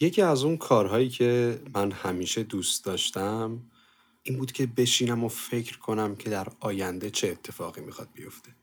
[0.00, 3.62] یکی از اون کارهایی که من همیشه دوست داشتم
[4.22, 8.54] این بود که بشینم و فکر کنم که در آینده چه اتفاقی می‌خواد بیفته.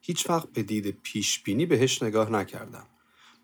[0.00, 2.86] هیچ وقت به دید پیش بینی بهش نگاه نکردم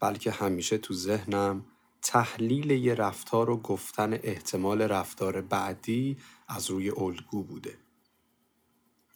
[0.00, 1.64] بلکه همیشه تو ذهنم
[2.02, 6.16] تحلیل یه رفتار و گفتن احتمال رفتار بعدی
[6.48, 7.78] از روی الگو بوده.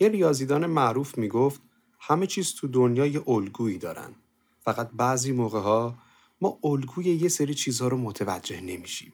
[0.00, 1.60] یه ریاضیدان معروف می‌گفت
[2.00, 4.14] همه چیز تو دنیا یه الگویی دارن.
[4.60, 5.98] فقط بعضی موقع ها
[6.40, 9.12] ما الگوی یه سری چیزها رو متوجه نمیشیم.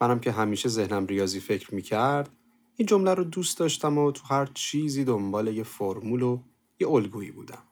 [0.00, 2.30] منم که همیشه ذهنم ریاضی فکر می‌کرد
[2.76, 6.42] این جمله رو دوست داشتم و تو هر چیزی دنبال یه فرمول و
[6.80, 7.62] یه الگویی بودم.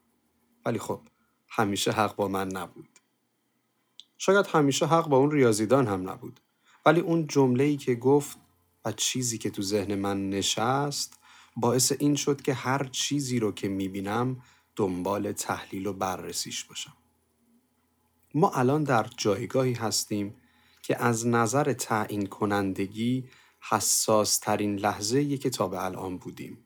[0.66, 1.00] ولی خب
[1.48, 2.88] همیشه حق با من نبود.
[4.18, 6.40] شاید همیشه حق با اون ریاضیدان هم نبود.
[6.86, 8.38] ولی اون جمله ای که گفت
[8.84, 11.18] و چیزی که تو ذهن من نشست
[11.56, 14.42] باعث این شد که هر چیزی رو که می‌بینم
[14.76, 16.96] دنبال تحلیل و بررسیش باشم.
[18.34, 20.34] ما الان در جایگاهی هستیم
[20.82, 23.24] که از نظر تعیین کنندگی
[23.70, 26.58] حساس ترین لحظه که تا به الان بودیم.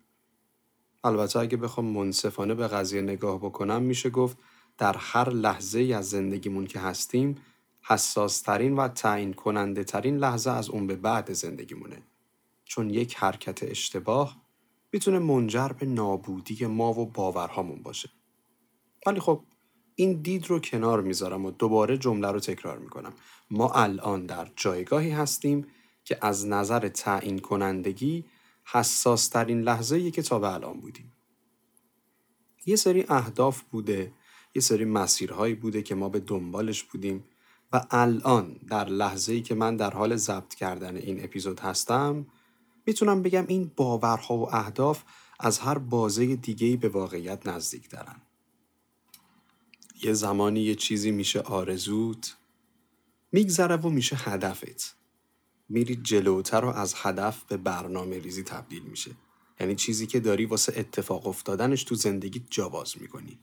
[1.05, 4.38] البته اگه بخوام منصفانه به قضیه نگاه بکنم میشه گفت
[4.78, 7.36] در هر لحظه از زندگیمون که هستیم
[7.83, 12.03] حساس ترین و تعیین کننده ترین لحظه از اون به بعد زندگیمونه.
[12.64, 14.44] چون یک حرکت اشتباه
[14.92, 18.10] می‌تونه منجر به نابودی ما و باورهامون باشه.
[19.06, 19.44] ولی خب
[19.95, 23.12] این دید رو کنار می‌ذارم و دوباره جمله رو تکرار می‌کنم.
[23.50, 25.67] ما الان در جایگاهی هستیم
[26.05, 28.25] که از نظر تعیین کنندگی
[28.65, 31.12] حساس ترین لحظه که تا به الان بودیم.
[32.67, 34.12] یه سری اهداف بوده،
[34.55, 37.25] یه سری مسیرهایی بوده که ما به دنبالش بودیم
[37.72, 42.27] و الان در لحظه ای که من در حال ضبط کردن این اپیزود هستم
[42.87, 45.03] می‌تونم بگم این باورها و اهداف
[45.41, 48.17] از هر بازه دیگهی به واقعیت نزدیک دارن.
[50.03, 52.37] یه زمانی یه چیزی میشه آرزوت
[53.33, 54.97] میگذره و میشه هدفت.
[55.69, 59.11] میری جلوتر و از هدف به برنامه ریزی تبدیل میشه.
[59.61, 63.38] یعنی چیزی که داری واسه اتفاق افتادنش تو زندگی جواز می‌کنی.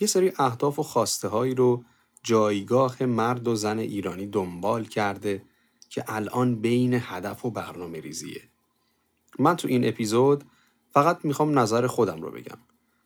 [0.00, 1.84] یه سری اهداف و خواسته هایی رو
[2.22, 5.42] جایگاه مرد و زن ایرانی دنبال کرده
[5.88, 8.42] که الان بین هدف و برنامه ریزیه.
[9.38, 10.44] من تو این اپیزود
[10.90, 12.58] فقط می‌خوام نظر خودم رو بگم.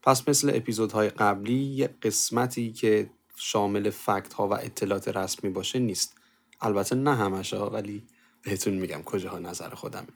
[0.04, 6.15] پس مثل اپیزودهای قبلی یه قسمتی که شامل فکت ها و اطلاعات رسمی باشه نیست.
[6.60, 8.03] البته نه همش ولی
[8.43, 10.09] بهتون میگم کجاها نظر خودمه.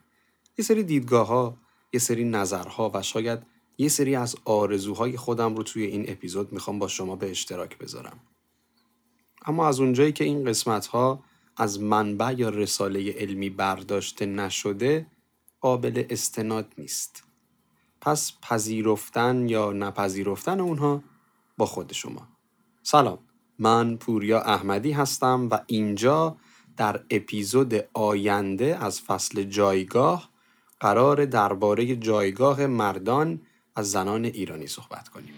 [0.57, 1.57] یه سری دیدگاه ها،
[1.93, 3.39] یه سری نظرها و شاید
[3.77, 8.19] یه سری از آرزوهای خودم رو توی این اپیزود می‌خوام با شما به اشتراک بذارم.
[9.45, 11.23] اما از اونجایی که این قسمت ها
[11.57, 15.07] از منبع یا رساله علمی برداشته نشده
[15.61, 17.28] قابل استناد نیست.
[18.01, 21.03] پس پذیرفتن یا نپذیرفتن اونها
[21.57, 22.27] با خود شما.
[22.83, 23.19] سلام
[23.59, 26.37] من پوریا احمدی هستم و اینجا
[26.77, 30.29] در اپیزود آینده از فصل جایگاه
[30.79, 33.41] قرار درباره جایگاه مردان
[33.75, 35.33] از زنان ایرانی صحبت کنیم.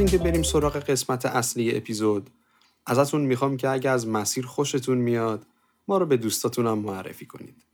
[0.00, 2.30] اینکه بریم سراغ قسمت اصلی اپیزود
[2.86, 5.46] ازتون می‌خوام که اگه از مسیر خوشتون میاد
[5.88, 7.64] ما رو به دوستاتونم معرفی کنید.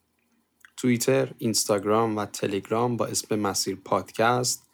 [0.77, 4.67] توییتر، اینستاگرام و تلگرام با اسم مسیر پادکست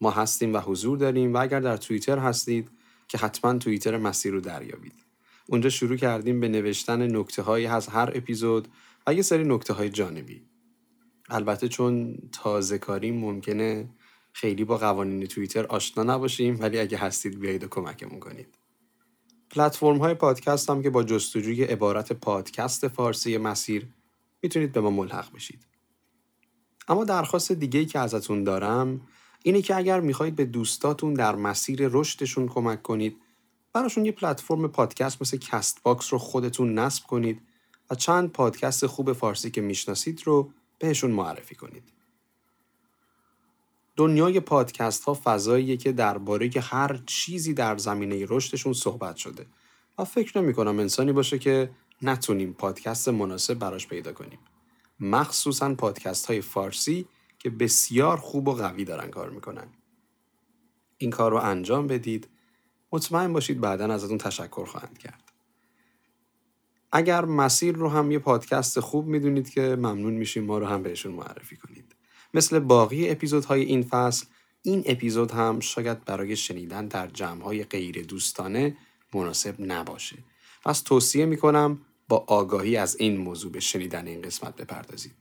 [0.00, 2.70] ما هستیم و حضور داریم و اگر در توییتر هستید
[3.08, 5.04] که حتما توییتر مسیر رو دریابید.
[5.46, 8.68] اونجا شروع کردیم به نوشتن نکته هایی از هر اپیزود
[9.06, 10.42] و یه سری نکته های جانبی.
[11.28, 13.88] البته چون تازه کاری ممکنه
[14.36, 18.58] خیلی با قوانین توییتر آشنا نباشیم ولی اگه هستید بیایید و کمکمون کنید.
[19.50, 23.88] پلتفرم های پادکست هم که با جستجوی عبارت پادکست فارسی مسیر
[24.42, 25.66] می‌تونید به ما ملحق بشید.
[26.88, 29.00] اما درخواست دیگه که ازتون دارم
[29.42, 33.16] اینه که اگر می‌خواهید به دوستاتون در مسیر رشدشون کمک کنید
[33.72, 37.42] براشون یه پلتفرم پادکست مثل Castbox رو خودتون نصب کنید
[37.90, 41.95] و چند پادکست خوب فارسی که می‌شناسید رو بهشون معرفی کنید.
[43.96, 49.46] دنیای پادکست ها فضاییه که درباره که هر چیزی در زمینه رشدشون صحبت شده
[49.98, 51.70] و فکر نمی کنم انسانی باشه که
[52.02, 54.38] نتونیم پادکست مناسب براش پیدا کنیم.
[55.00, 57.06] مخصوصا پادکست های فارسی
[57.38, 59.68] که بسیار خوب و قوی دارن کار می‌کنن.
[60.98, 62.28] این کار رو انجام بدید
[62.92, 65.32] مطمئن باشید بعدا ازتون تشکر خواهند کرد.
[66.92, 71.12] اگر مسیر رو هم یه پادکست خوب می‌دونید که ممنون میشیم ما رو هم بهشون
[71.12, 71.95] معرفی کنید.
[72.34, 74.26] مثل باقی اپیزودهای این فصل
[74.62, 78.76] این اپیزود هم شاید برای شنیدن در جمعهای غیر دوستانه
[79.14, 80.16] مناسب نباشه.
[80.64, 85.12] پس توصیه می‌کنم با آگاهی از این موضوع به شنیدن این قسمت بپردازید.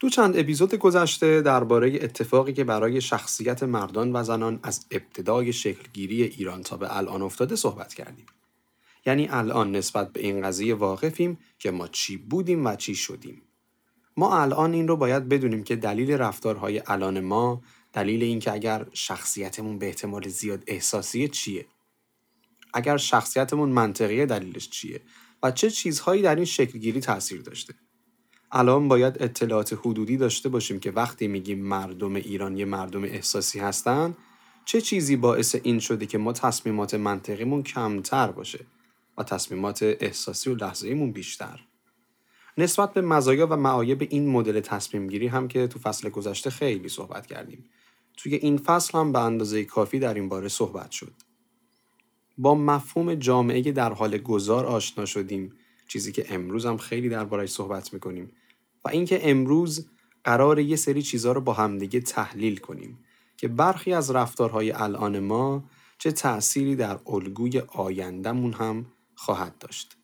[0.00, 6.22] دو چند اپیزود گذشته درباره اتفاقی که برای شخصیت مردان و زنان از ابتدای شکلگیری
[6.22, 8.26] ایران تا به الان افتاده صحبت کردیم.
[9.06, 13.42] یعنی الان نسبت به این قضیه واقفیم که ما چی بودیم و چی شدیم.
[14.16, 17.62] ما الان این رو باید بدونیم که دلیل رفتارهای الان ما
[17.92, 21.66] دلیل اینکه اگر شخصیتمون به احتمال زیاد احساسیه چیه؟
[22.74, 25.00] اگر شخصیتمون منطقیه دلیلش چیه؟
[25.42, 27.74] و چه چیزهایی در این شکلگیری تاثیر داشته؟
[28.52, 34.16] الان باید اطلاعات حدودی داشته باشیم که وقتی میگیم مردم ایران یه مردم احساسی هستن
[34.64, 38.66] چه چیزی باعث این شده که ما تصمیمات منطقیمون کمتر باشه
[39.18, 41.60] و تصمیمات احساسی و لحظه‌ایمون بیشتر؟
[42.60, 46.88] نسبت به مزایا و معایب این مدل تصمیم گیری هم که تو فصل گذشته خیلی
[46.88, 47.64] صحبت کردیم.
[48.16, 51.12] توی این فصل هم به اندازه کافی در این باره صحبت شد.
[52.38, 55.52] با مفهوم جامعه در حال گذار آشنا شدیم
[55.88, 58.30] چیزی که امروز هم خیلی دربارهش صحبت می‌کنیم
[58.84, 59.88] و اینکه امروز
[60.24, 62.98] قرار یه سری چیزها رو با همدیگه تحلیل کنیم
[63.36, 65.64] که برخی از رفتارهای الان ما
[65.98, 69.99] چه تأثیری در الگوی آیندهمون هم خواهد داشت.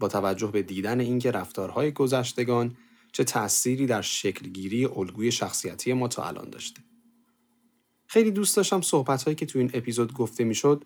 [0.00, 2.76] با توجه به دیدن اینکه رفتارهای گذشتگان
[3.12, 6.80] چه تأثیری در شکلگیری الگوی شخصیتی ما تا الان داشته.
[8.06, 10.84] خیلی دوست داشتم صحبت که تو این اپیزود گفته می‌شد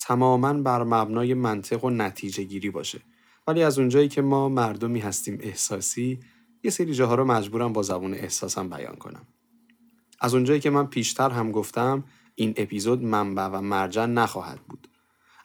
[0.00, 3.00] تماما بر مبنای منطق و نتیجه گیری باشه
[3.46, 6.20] ولی از اونجایی که ما مردمی هستیم احساسی
[6.62, 9.26] یه سری جاها رو مجبورم با زبون احساسم بیان کنم.
[10.20, 14.88] از اونجایی که من پیشتر هم گفتم این اپیزود منبع و مرجع نخواهد بود.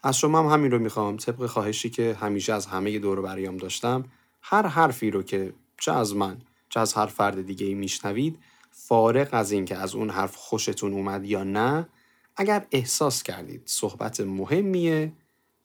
[0.04, 1.18] از شما هم همین رو می‌خوام.
[1.18, 4.04] طبق خواهشی که همیشه از همه دور بریام داشتم
[4.42, 6.38] هر حرفی رو که چه از من
[6.70, 8.40] چه از هر فرد دیگه ای میشنوید
[8.72, 11.88] فارغ از اینکه از اون حرف خوشتون اومد یا نه
[12.36, 15.12] اگر احساس کردید صحبت مهمیه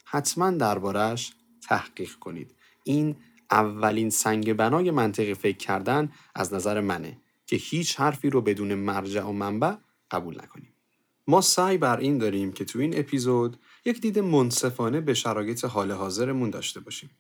[0.05, 1.33] حتما دربارش
[1.69, 2.55] تحقیق کنید.
[2.85, 3.17] این
[3.51, 7.17] اولین سنگ بنای منطقی فکر کردن از نظر منه
[7.47, 9.75] که هیچ حرفی رو بدون مرجع و منبع
[10.11, 10.74] قبول نکنیم.
[11.27, 15.93] ما سعی بر این داریم که تو این اپیزود یک دید منصفانه به شرایط حال
[15.93, 17.11] حاضرمون داشته باشیم.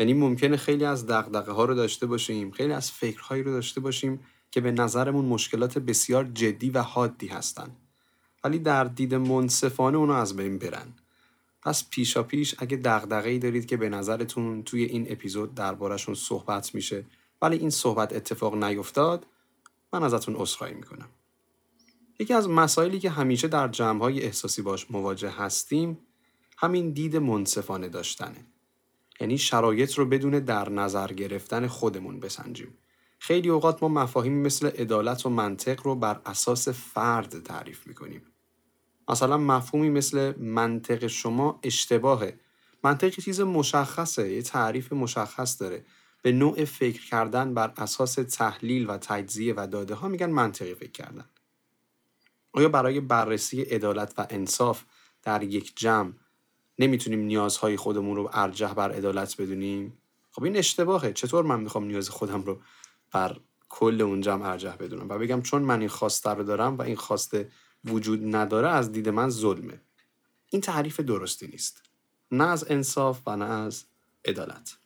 [0.00, 4.20] یعنی ممکنه خیلی از دغدغه ها رو داشته باشیم خیلی از فکرهایی رو داشته باشیم
[4.50, 7.76] که به نظرمون مشکلات بسیار جدی و حادی هستن.
[8.44, 10.92] ولی در دید منصفانه اونو از بین برن.
[11.62, 17.04] پس پیشا پیش اگه دغدغه‌ای دارید که به نظرتون توی این اپیزود دربارشون صحبت میشه
[17.42, 19.26] ولی این صحبت اتفاق نیفتاد
[19.92, 21.08] من ازتون عذرخواهی می‌کنم.
[22.18, 25.98] یکی از مسائلی که همیشه در جمعهای احساسی باش مواجه هستیم
[26.58, 28.46] همین دید منصفانه داشتنه.
[29.20, 32.78] یعنی شرایط رو بدون در نظر گرفتن خودمون بسنجیم.
[33.18, 38.22] خیلی اوقات ما مفاهیمی مثل عدالت و منطق رو بر اساس فرد تعریف می‌کنیم.
[39.08, 42.40] مثلا مفهومی مثل منطق شما اشتباهه.
[42.84, 45.84] منطق چیز مشخصه، یه تعریف مشخص داره.
[46.22, 50.90] به نوع فکر کردن بر اساس تحلیل و تجزیه و داده ها میگن منطقی فکر
[50.90, 51.24] کردن.
[52.56, 54.82] آیا برای بررسی عدالت و انصاف
[55.22, 56.12] در یک جمع
[56.78, 59.98] نمی‌تونیم نیازهای خودمون رو ارجح بر عدالت بدونیم؟
[60.32, 61.12] خب این اشتباهه.
[61.12, 62.60] چطور من می‌خوام نیاز خودم رو
[63.12, 66.82] بر کل اون جمع ارجح بدونم؟ و بگم چون من این خواسته رو دارم و
[66.82, 67.50] این خواسته
[67.84, 69.80] وجود نداره از دید من ظلمه.
[70.50, 71.82] این تعریف درستی نیست.
[72.30, 73.84] نه از انصاف و نه از
[74.24, 74.76] عدالت.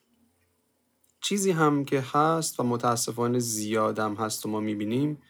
[1.21, 5.23] چیزی هم که هست و متاسفانه زیادم هست و ما می‌بینیم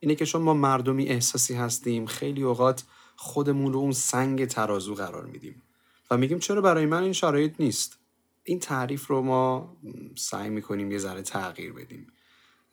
[0.00, 2.84] اینه که چون ما مردمی احساسی هستیم خیلی اوقات
[3.16, 5.62] خودمون رو اون سنگ ترازو قرار میدیم.
[6.10, 7.98] و میگیم چرا برای من این شرایط نیست؟
[8.44, 9.76] این تعریف رو ما
[10.16, 12.06] سعی می‌کنیم یه ذره تغییر بدیم.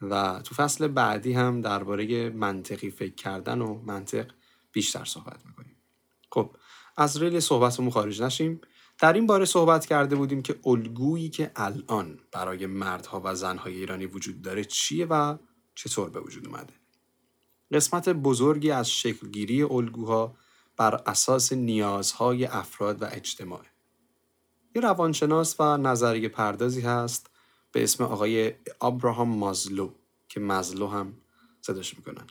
[0.01, 4.31] و تو فصل بعدی هم درباره منطقی فکر کردن و منطق
[4.71, 5.75] بیشتر صحبت می‌کنیم.
[6.31, 6.55] خب
[6.97, 8.61] از ریل صحبتمون خارج نشیم.
[8.99, 14.05] در این باره صحبت کرده بودیم که الگویی که الان برای مردها و زنهای ایرانی
[14.05, 15.37] وجود داره چیه و
[15.75, 16.73] چطور به وجود اومده.
[17.71, 20.35] قسمت بزرگی از شکلگیری الگوها
[20.77, 23.61] بر اساس نیازهای افراد و اجتماع.
[24.75, 27.29] یه روانشناس و نظریه پردازی هست
[27.71, 29.91] به اسم آقای آبراهام مازلو
[30.29, 31.13] که مازلو هم
[31.61, 32.27] صداش می‌کنن.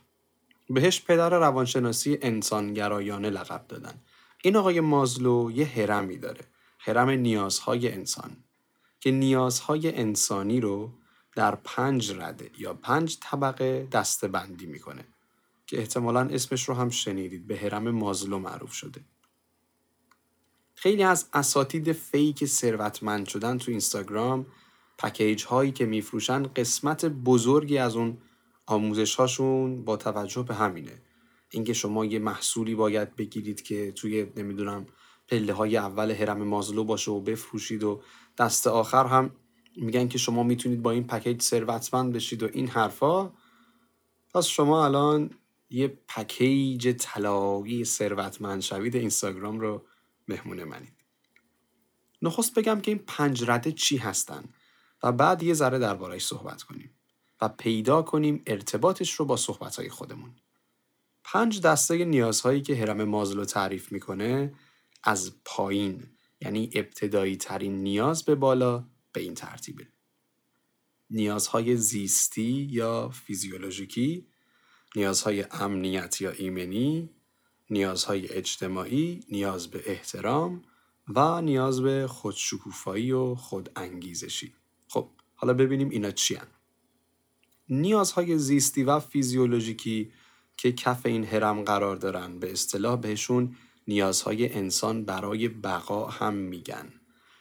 [0.71, 4.03] بهش پدر روانشناسی انسانگرایانه لقب دادن.
[4.43, 6.41] این آقای مازلو یه هرمی داره.
[6.79, 8.37] هرم نیازهای انسان
[9.01, 10.93] که نیازهای انسانی رو
[11.37, 15.05] در پنج رده یا پنج طبقه دستبندی می‌کنه.
[15.67, 17.47] که احتمالا اسمش رو هم شنیدید.
[17.47, 19.05] به هرم مازلو معروف شده.
[20.75, 24.47] خیلی از اساتید فیک ثروتمند شدن تو اینستاگرام
[24.99, 28.19] پکیج هایی که میفروشن قسمت بزرگی از اون
[28.67, 31.03] آموزش هاشون با توجه به همینه.
[31.51, 34.87] اینکه شما یه محصولی باید بگیرید که توی نمی‌دونم
[35.29, 38.03] پله های اول هرم مازلو باشه و بفروشید و
[38.39, 39.31] دست آخر هم
[39.77, 43.31] میگن که شما می‌تونید با این پکیج ثروتمند بشید و این حرفا.
[44.35, 45.31] پس شما الان
[45.71, 49.87] یه پکیج طلایی ثروتمند شوید اینستاگرام رو
[50.29, 50.97] مهمون منید.
[52.23, 54.45] نخست بگم که این پنج رده چی هستن
[55.03, 56.95] و بعد یه ذره دربارهش صحبت کنیم
[57.41, 60.37] و پیدا کنیم ارتباطش رو با صحبتهای خودمون.
[61.25, 64.55] پنج دسته نیازهایی که هرم مازلو تعریف می‌کنه
[65.03, 66.07] از پایین
[66.41, 69.89] یعنی ابتدایی ترین نیاز به بالا به این ترتیبه.
[71.11, 74.27] نیازهای زیستی یا فیزیولوژیکی
[74.97, 77.11] نیازهای امنیت یا ایمنی
[77.71, 80.63] نیازهای اجتماعی نیاز به احترام
[81.09, 84.55] و نیاز به خودشکوفایی و خودانگیزشی.
[84.89, 86.47] خب حالا ببینیم اینا چی هن.
[87.69, 90.13] نیازهای زیستی و فیزیولوژیکی
[90.57, 93.57] که کف این هرم قرار دارن به اصطلاح بهشون
[93.89, 96.93] نیازهای انسان برای بقا هم میگن.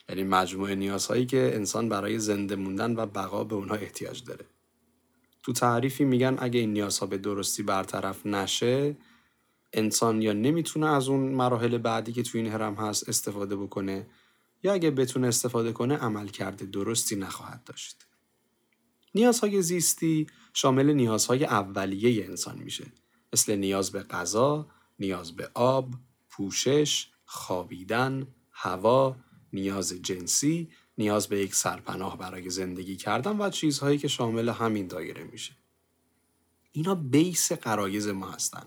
[0.10, 4.46] یعنی مجموعه نیازهایی که انسان برای زنده موندن و بقا به اونها احتیاج داره.
[5.46, 8.98] تو تعریفی میگن اگه این نیازها به درستی برطرف نشه
[9.74, 14.08] انسان یا نمی‌تونه از اون مراحل بعدی که تو این هرم هست استفاده بکنه
[14.64, 18.06] یا اگه بتونه استفاده کنه عمل کرده درستی نخواهد داشت.
[19.16, 22.86] نیازهای زیستی شامل نیازهای اولیه انسان میشه
[23.34, 24.68] مثل نیاز به غذا،
[25.00, 25.94] نیاز به آب،
[26.30, 29.16] پوشش، خوابیدن، هوا،
[29.54, 35.24] نیاز جنسی، نیاز به یک سرپناه برای زندگی کردن و چیزهایی که شامل همین دایره
[35.24, 35.54] میشه.
[36.72, 38.66] اینا بیس قرایز ما هستن.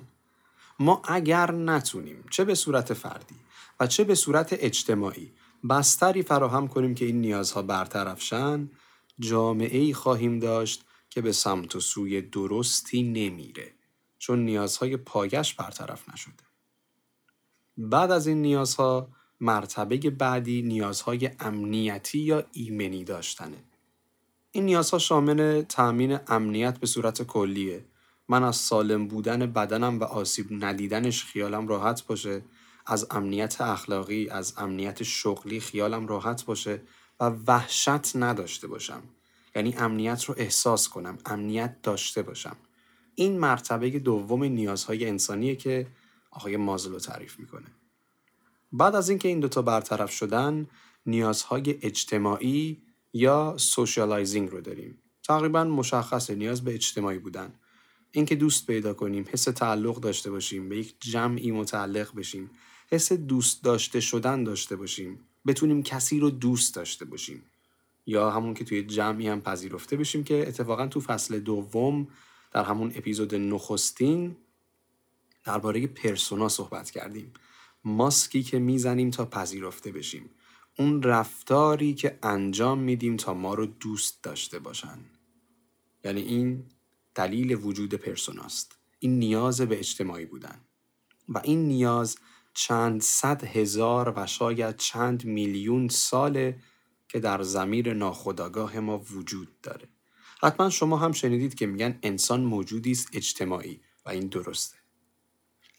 [0.78, 3.36] ما اگر نتونیم چه به صورت فردی
[3.80, 5.32] و چه به صورت اجتماعی
[5.70, 8.70] بستری فراهم کنیم که این نیازها برطرف شن
[9.18, 13.72] جامعه ای خواهیم داشت که به سمت و سوی درستی نمیره
[14.18, 16.44] چون نیازهای پایش برطرف نشده
[17.76, 19.08] بعد از این نیازها
[19.40, 23.64] مرتبه بعدی نیازهای امنیتی یا ایمنی داشتنه.
[24.50, 27.84] این نیازها شامل تأمین امنیت به صورت کلیه.
[28.28, 32.42] من از سالم بودن بدنم و آسیب ندیدنش خیالم راحت باشه.
[32.86, 36.82] از امنیت اخلاقی از امنیت شغلی خیالم راحت باشه
[37.20, 39.02] و وحشت نداشته باشم.
[39.56, 42.56] یعنی امنیت رو احساس کنم امنیت داشته باشم.
[43.14, 45.86] این مرتبه دوم نیازهای انسانیه که
[46.30, 47.66] آقای مازلو تعریف می‌کنه.
[48.72, 50.66] بعد از اینکه این دوتا برطرف شدن
[51.06, 52.82] نیازهای اجتماعی
[53.12, 55.02] یا socializing رو داریم.
[55.22, 57.52] تقریبا مشخص نیاز به اجتماعی بودن.
[58.10, 62.50] اینکه دوست پیدا کنیم حس تعلق داشته باشیم به یک جمعی متعلق بشیم
[62.90, 67.42] حس دوست داشته شدن داشته باشیم بتونیم کسی رو دوست داشته باشیم.
[68.06, 72.08] یا همون که توی جمعی هم پذیرفته بشیم که اتفاقا تو فصل دوم
[72.52, 74.36] در همون اپیزود نخستین
[75.44, 77.32] درباره پرسونا صحبت کردیم.
[77.84, 80.30] ماسکی که می‌زنیم تا پذیرفته بشیم.
[80.78, 84.98] اون رفتاری که انجام میدیم تا ما رو دوست داشته باشن.
[86.04, 86.64] یعنی این
[87.14, 88.78] دلیل وجود پرسوناست.
[88.98, 90.60] این نیاز به اجتماعی بودن.
[91.28, 92.18] و این نیاز
[92.54, 96.58] چند صد هزار و شاید چند میلیون ساله
[97.08, 99.88] که در زمیر ناخودآگاه ما وجود داره.
[100.42, 104.77] حتما شما هم شنیدید که میگن انسان موجودی است اجتماعی و این درسته.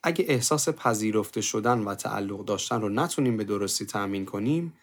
[0.03, 4.73] اگه احساس پذیرفته شدن و تعلق داشتن رو نتونیم به درستی تأمین کنیم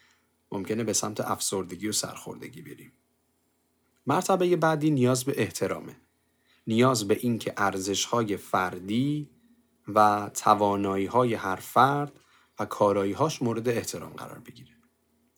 [0.51, 2.91] ممکنه به سمت افسردگی و سرخوردگی بریم
[4.07, 5.95] مرتبه بعدی نیاز به احترامه
[6.67, 9.29] نیاز به اینکه ارزش‌های فردی
[9.87, 12.19] و توانایی هر فرد
[12.59, 14.71] و کارایی‌هاش مورد احترام قرار بگیره.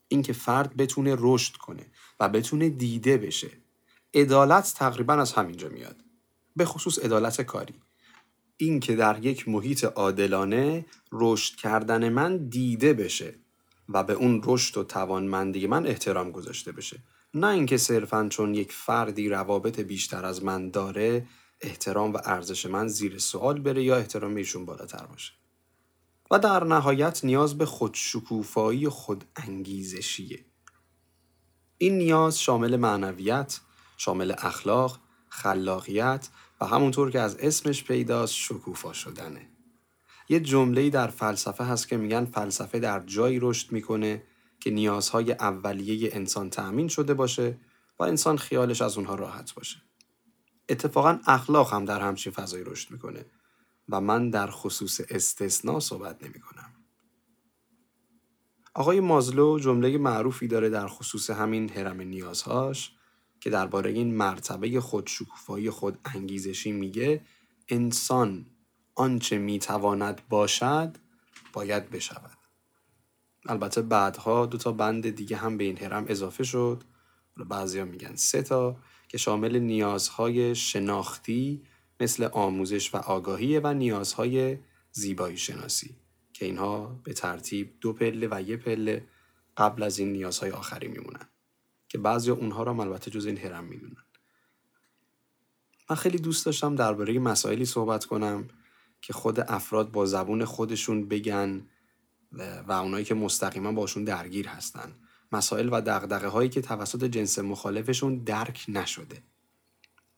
[0.07, 1.86] اینکه فرد بتونه رشد کنه
[2.19, 3.51] و بتونه دیده بشه.
[4.13, 6.03] عدالت تقریبا از همینجا میاد.
[6.55, 7.75] به خصوص عدالت کاری.
[8.61, 13.35] اینکه در یک محیط عادلانه رشد کردن من دیده بشه
[13.89, 17.03] و به اون رشد و توانمندی من احترام گذاشته بشه.
[17.33, 21.27] نه اینکه صرفا چون یک فردی روابط بیشتر از من داره
[21.61, 25.33] احترام و ارزش من زیر سوال بره یا احترام ایشون بالاتر باشه
[26.31, 30.45] و در نهایت نیاز به خودشکوفایی و خود انگیزشیه
[31.77, 33.59] این نیاز شامل معنویت،
[33.97, 34.99] شامل اخلاق،
[35.29, 36.29] خلاقیت
[36.62, 39.50] و همونطور که از اسمش پیداست شکوفا شدنه.
[40.29, 44.24] یه جمله‌ای در فلسفه هست که میگن فلسفه در جایی رشد می‌کنه
[44.59, 47.57] که نیازهای اولیه انسان تأمین شده باشه
[48.00, 49.81] و انسان خیالش از اونها راحت باشه.
[50.69, 53.25] اتفاقا اخلاق هم در همچین فضایی رشد می‌کنه
[53.89, 56.74] و من در خصوص استثنا صحبت نمی کنم.
[58.74, 62.91] آقای مازلو جمله معروفی داره در خصوص همین هرم نیازهاش
[63.39, 67.22] که درباره این مرتبه خود شکوفایی خود انگیزشی میگه
[67.69, 68.46] انسان
[68.96, 70.98] آنچه می‌تواند باشد
[71.53, 72.38] باید بشود.
[73.46, 76.84] البته بعدها دو تا بند دیگه هم به این هرم اضافه شد.
[77.50, 78.77] بعضیا میگن سه تا
[79.08, 81.62] که شامل نیازهای شناختی
[82.00, 84.58] مثل آموزش و آگاهی و نیازهای
[84.91, 85.96] زیبایی شناسی
[86.34, 89.08] که اینها به ترتیب دو پله و یه پله
[89.58, 91.29] قبل از این نیازهای آخری میمونن.
[91.89, 94.03] که بعضی اونها را البته جز این هرم می‌دونن.
[95.89, 98.48] من خیلی دوست داشتم درباره مسائلی صحبت کنم
[99.01, 101.67] که خود افراد با زبون خودشون بگن
[102.67, 104.96] و اونایی که مستقیما باشون درگیر هستن.
[105.31, 109.24] مسائل و دقدقه هایی که توسط جنس مخالفشون درک نشده.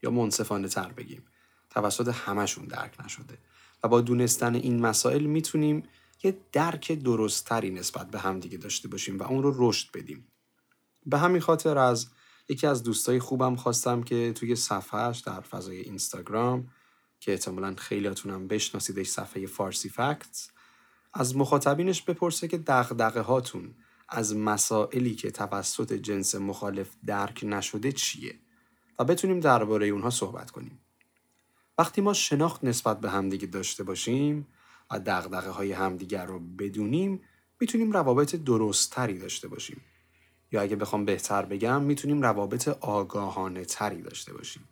[0.04, 1.24] یا منصفانه تر بگیم
[1.70, 3.38] توسط همشون درک نشده.
[3.84, 5.84] و با دونستن این مسائل می‌تونیم
[6.24, 10.28] یه درک درستتری نسبت به همدیگه داشته باشیم و اون رو رشد بدیم.
[11.05, 12.08] به همین خاطر از
[12.50, 16.67] یکی از دوستای خوبم خواستم که توی صفحهش در فضای اینستاگرام
[17.20, 20.50] که احتمالا خیلیاتونم بشناسیدش صفحه فارسی فکتس
[21.13, 23.75] از مخاطبینش بپرسه که دغدغه هاتون
[24.10, 28.39] از مسائلی که توسط جنس مخالف درک نشده چیه
[29.00, 30.79] و بتونیم درباره اونها صحبت کنیم.
[31.77, 34.48] وقتی ما شناخت نسبت به همدیگه داشته باشیم
[34.91, 37.22] و دغدغه های همدیگر رو بدونیم
[37.60, 39.81] می‌تونیم روابط درستتری داشته باشیم.
[40.51, 44.63] یا اگه بخوام بهتر بگم می‌تونیم روابط آگاهانه تری داشته باشیم.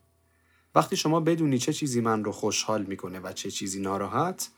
[0.75, 4.49] وقتی شما بدونی چه چیزی من رو خوشحال می‌کنه و چه چیزی ناراحت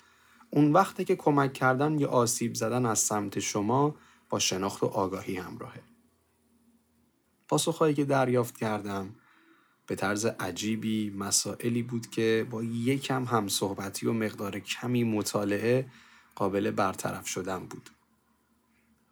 [0.50, 3.96] اون وقته که کمک کردن یا آسیب زدن از سمت شما
[4.30, 5.82] با شناخت و آگاهی همراهه.
[7.48, 9.16] پاسخهایی که دریافت کردم
[9.88, 15.92] به طرز عجیبی مسائلی بود که با یکم هم صحبتی و مقدار کمی مطالعه
[16.36, 17.90] قابل برطرف شدن بود.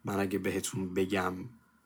[0.06, 1.34] من اگه بهتون بگم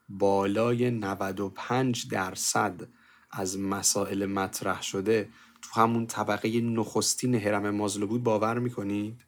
[0.08, 2.88] بالای 95 درصد
[3.30, 5.28] از مسائل مطرح شده
[5.62, 9.24] تو همون طبقه نخستین هرم مازلو بود باور می‌کنید؟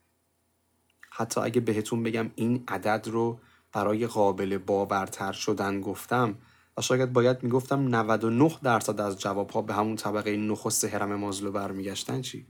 [1.11, 3.41] حتی اگه بهتون بگم این عدد رو
[3.73, 6.39] برای قابل باورتر شدن گفتم
[6.77, 12.21] و شاید باید می‌گفتم 99 درصد از جوابها به همون طبقه نخست هرم مازلو برمیگشتن
[12.23, 12.47] چی؟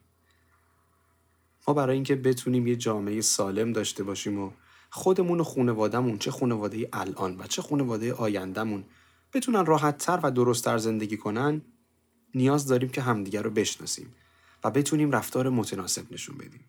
[1.69, 4.51] ما برای اینکه بتونیم یه جامعه سالم داشته باشیم و
[4.97, 8.85] خودمون و خونوادهمون چه خونواده الان و چه خونواده آیندهمون
[9.33, 11.63] بتونن راحتتر و درستتر زندگی کنن
[12.35, 14.15] نیاز داریم که همدیگر رو بشناسیم
[14.65, 16.65] و بتونیم رفتار متناسب نشون بدیم.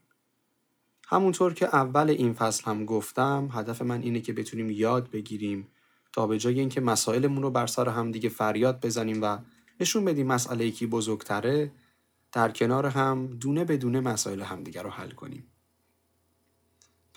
[1.07, 5.67] همونطور که اول این فصل هم گفتم هدف من اینه که بتونیم یاد بگیریم
[6.13, 9.37] تا به جای اینکه مسائلمون رو بر سر همدیگه فریاد بزنیم و
[9.79, 11.71] نشون بدیم مسئله یکی بزرگتره
[12.31, 15.43] در کنار هم دونه به دونه مسائل همدیگه رو حل کنیم.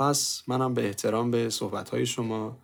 [0.01, 2.59] پس منم به احترام به صحبتهای شما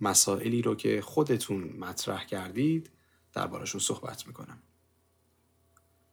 [0.00, 2.90] مسائلی رو که خودتون مطرح کردید
[3.32, 4.58] دربارشون صحبت می‌کنم.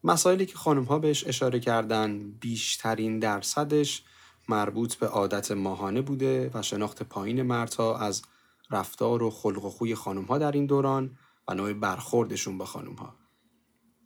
[0.03, 4.03] مسائلی که خانم ها بهش اشاره کردن بیشترین درصدش
[4.49, 8.21] مربوط به عادت ماهانه بوده و شناخت پایین مردها از
[8.71, 11.17] رفتار و خلق و خوی خانم ها در این دوران
[11.47, 13.15] و نوع برخوردشون با خانم ها.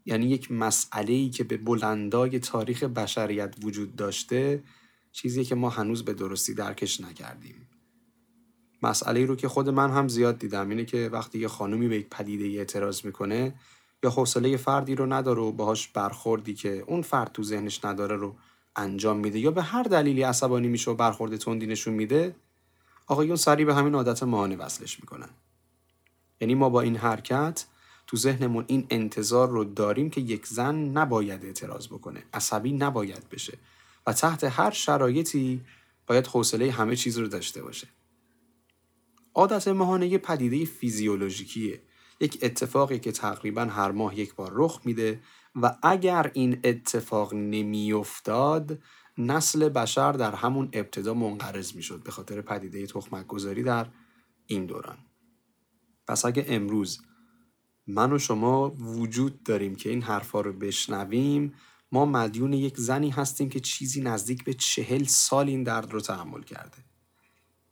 [0.05, 4.63] یعنی یک مسئله ای که به بلندای تاریخ بشریت وجود داشته
[5.11, 7.67] چیزی که ما هنوز به درستی درکش نکردیم.
[8.83, 12.09] مسئله رو که خود من هم زیاد دیدم اینه که وقتی یه خانومی به یک
[12.09, 13.55] پدیده اعتراض می‌کنه
[14.03, 18.35] یا حوصله فردی رو نداره و باهاش برخوردی که اون فرد تو ذهنش نداره رو
[18.75, 22.35] انجام میده یا به هر دلیلی عصبانی میشه و برخورد تندی نشون میده
[23.07, 25.29] آقایون سریع به همین عادت ماهانه وصلش می‌کنن
[26.41, 27.65] یعنی ما با این حرکت
[28.07, 33.57] تو ذهنمون این انتظار رو داریم که یک زن نباید اعتراض بکنه عصبی نباید بشه
[34.07, 35.61] و تحت هر شرایطی
[36.07, 37.87] باید حوصله همه چیز رو داشته باشه.
[39.35, 41.81] عادت ماهانه یه پدیده فیزیولوژیکیه.
[42.19, 45.21] یک اتفاقی که تقریبا هر ماه یک بار رخ میده
[45.55, 48.79] و اگر این اتفاق نمیافتاد
[49.17, 53.87] نسل بشر در همون ابتدا منقرض می‌شد به خاطر پدیده تخمک گذاری در
[54.45, 54.97] این دوران.
[56.07, 57.01] پس اگه امروز
[57.87, 61.53] من و شما وجود داریم که این حرفا رو بشنویم
[61.91, 66.41] ما مدیون یک زنی هستیم که چیزی نزدیک به چهل سال این درد رو تحمل
[66.41, 66.77] کرده.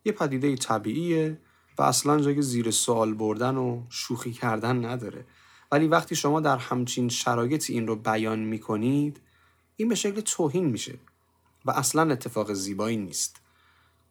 [0.04, 1.40] یه پدیده طبیعیه
[1.78, 5.26] و اصلا جای زیر سوال بردن و شوخی کردن نداره.
[5.72, 9.20] ولی وقتی شما در همچین شرایطی این رو بیان می کنید
[9.76, 10.98] این به شکل توهین میشه
[11.64, 13.40] و اصلا اتفاق زیبایی نیست.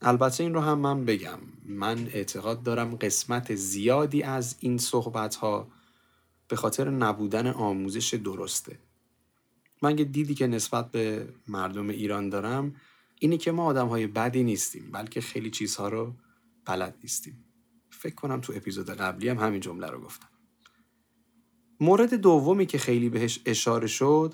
[0.02, 1.40] البته این رو هم من بگم.
[1.66, 5.68] من اعتقاد دارم قسمت زیادی از این صحبت ها
[6.48, 8.80] به خاطر نبودن آموزش درسته.
[9.82, 12.76] من یه دیدی که نسبت به مردم ایران دارم
[13.20, 16.14] اینه که ما آدم های بدی نیستیم بلکه خیلی چیزها رو
[16.66, 17.46] بلد نیستیم.
[17.90, 20.28] فکر کنم تو اپیزود قبلی هم همین جمله رو گفتم.
[21.80, 24.34] مورد دومی که خیلی بهش اشاره شد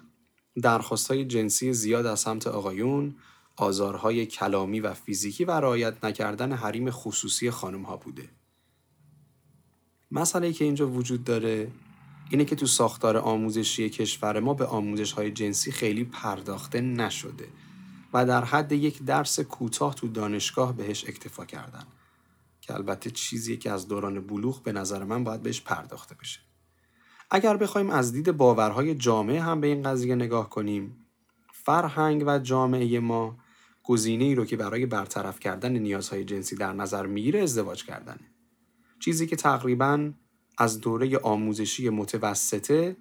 [0.62, 3.16] درخواست های جنسی زیاد از سمت آقایون
[3.56, 8.30] آزارهای کلامی و فیزیکی و رعایت نکردن حریم خصوصی خانم ها بوده.
[10.12, 11.72] مسئله که اینجا وجود داره
[12.30, 17.48] اینه که تو ساختار آموزشی کشور ما به آموزش های جنسی خیلی پرداخته نشده
[18.14, 21.84] و در حد یک درس کوتاه تو دانشگاه بهش اکتفا کردن
[22.62, 26.40] که البته چیزی که از دوران بلوغ به نظر من باید بهش پرداخته بشه.
[27.32, 31.06] اگر بخوایم از دید باورهای جامعه هم به این قضیه نگاه کنیم
[31.54, 33.38] فرهنگ و جامعه ما
[33.84, 38.32] گزینه ای رو که برای برطرف کردن نیازهای جنسی در نظر می‌گیره ازدواج کردنه.
[39.00, 40.12] چیزی که تقریبا
[40.58, 42.98] از دوره آموزشی متوسطه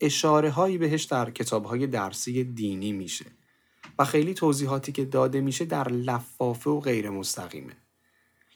[0.00, 3.26] اشاره هایی بهش در کتاب های درسی دینی میشه
[3.98, 7.76] و خیلی توضیحاتی که داده میشه در لفافه و غیر مستقیمه.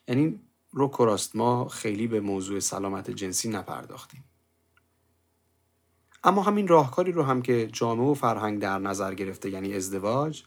[0.09, 0.40] یعنی
[0.72, 4.24] رو کراست ما خیلی به موضوع سلامت جنسی نپرداختیم.
[6.24, 10.42] اما همین راهکاری رو هم که جامعه و فرهنگ در نظر گرفته یعنی ازدواج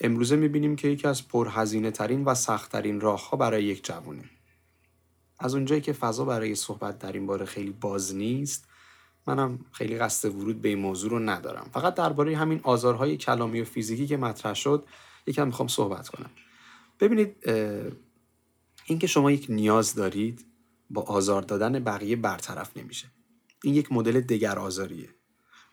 [0.00, 4.24] امروزه می‌بینیم که یکی از پرهزینه ترین و سختترین راهها برای یک جوونه.
[5.40, 8.68] از اونجایی که فضا برای صحبت در این باره خیلی باز نیست
[9.26, 11.70] منم خیلی قصد ورود به این موضوع رو ندارم.
[11.72, 14.84] فقط درباره همین آزارهای کلامی و فیزیکی که مطرح شد
[15.26, 16.30] یکم می‌خوام صحبت کنم.
[17.00, 17.36] ببینید
[18.86, 20.46] اینکه شما یک نیاز دارید
[20.90, 23.06] با آزار دادن بقیه برطرف نمیشه.
[23.64, 25.08] این یک مدل دگر آزاریه.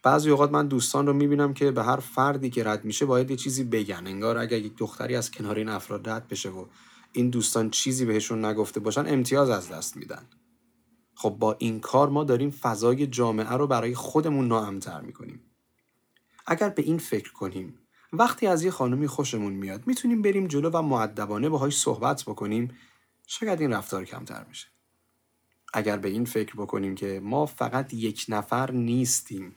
[0.04, 3.38] بعضی اوقات من دوستان رو می‌بینم که به هر فردی که رد میشه باید یه
[3.38, 4.08] چیزی بگن.
[4.08, 6.66] انگار اگر یک دختری از کنار این افراد رد بشه و
[7.18, 10.30] این دوستان چیزی بهشون نگفته باشن امتیاز از دست میدن.
[11.16, 15.42] خب با این کار ما داریم فضای جامعه رو برای خودمون ناامتر می‌کنیم.
[16.46, 17.80] اگر به این فکر کنیم
[18.14, 22.78] وقتی از یه خانمی خوشمون میاد می‌تونیم بریم جلو و معدبانه باهاش صحبت بکنیم
[23.28, 24.68] شاید این رفتار کمتر میشه
[25.74, 29.56] اگر به این فکر بکنیم که ما فقط یک نفر نیستیم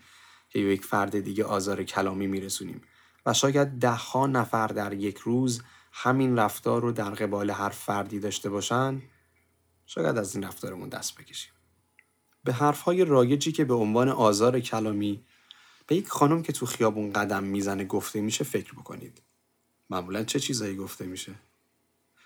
[0.49, 2.83] که یک فرد دیگه آزار کلامی میرسونیم
[3.27, 8.51] و شاید ده نفر در یک روز همین رفتار رو در قبال هر فردی داشته
[8.51, 9.03] باشن
[9.87, 11.53] شاید از این رفتارمون دست بکشیم.
[12.45, 15.25] به حرفهای رایجی که به عنوان آزار کلامی
[15.87, 19.23] به یک خانم که تو خیابون قدم می‌زنه گفته میشه فکر بکنید.
[19.91, 21.35] معمولا چه چیزایی گفته میشه؟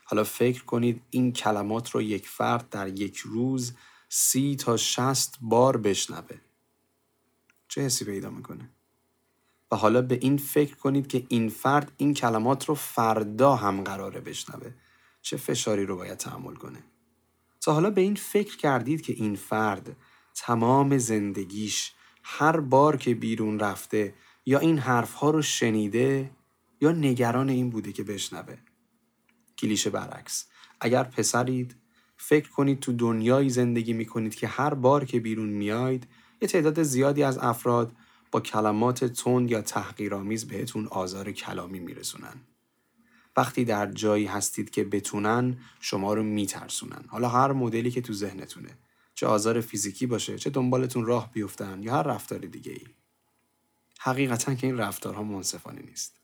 [0.05, 3.73] حالا فکر کنید این کلمات رو یک فرد در یک روز
[4.09, 6.37] سی تا شست بار بشنوه.
[7.69, 8.69] چه حسی پیدا می‌کنه؟
[9.71, 14.21] و حالا به این فکر کنید که این فرد این کلمات رو فردا هم قراره
[14.21, 14.71] بشنوه.
[15.23, 16.85] چه فشاری رو باید تحمل کنه.
[17.61, 19.97] تا حالا به این فکر کردید که این فرد
[20.35, 24.15] تمام زندگیش هر بار که بیرون رفته
[24.47, 26.31] یا این حرفها رو شنیده
[26.81, 28.57] یا نگران این بوده که بشنوه.
[29.59, 30.47] کلیشه برعکس.
[30.81, 31.77] اگر پسرید
[32.17, 36.07] فکر کنید تو دنیایی زندگی می‌کنید که هر بار که بیرون میاید
[36.41, 37.93] یه تعداد زیادی از افراد
[38.35, 42.35] با کلمات تند یا تحقیرآمیز بهتون آزار کلامی میرسونن.
[43.37, 47.05] وقتی در جایی هستید که بتونن شما رو میترسونن.
[47.09, 48.79] حالا هر مدلی که تو ذهنتونه.
[49.15, 52.87] چه آزار فیزیکی باشه، چه دنبالتون راه بیفتن یا هر رفتار دیگه ای.
[53.99, 56.17] حقیقتا که این رفتارها منصفانه نیست.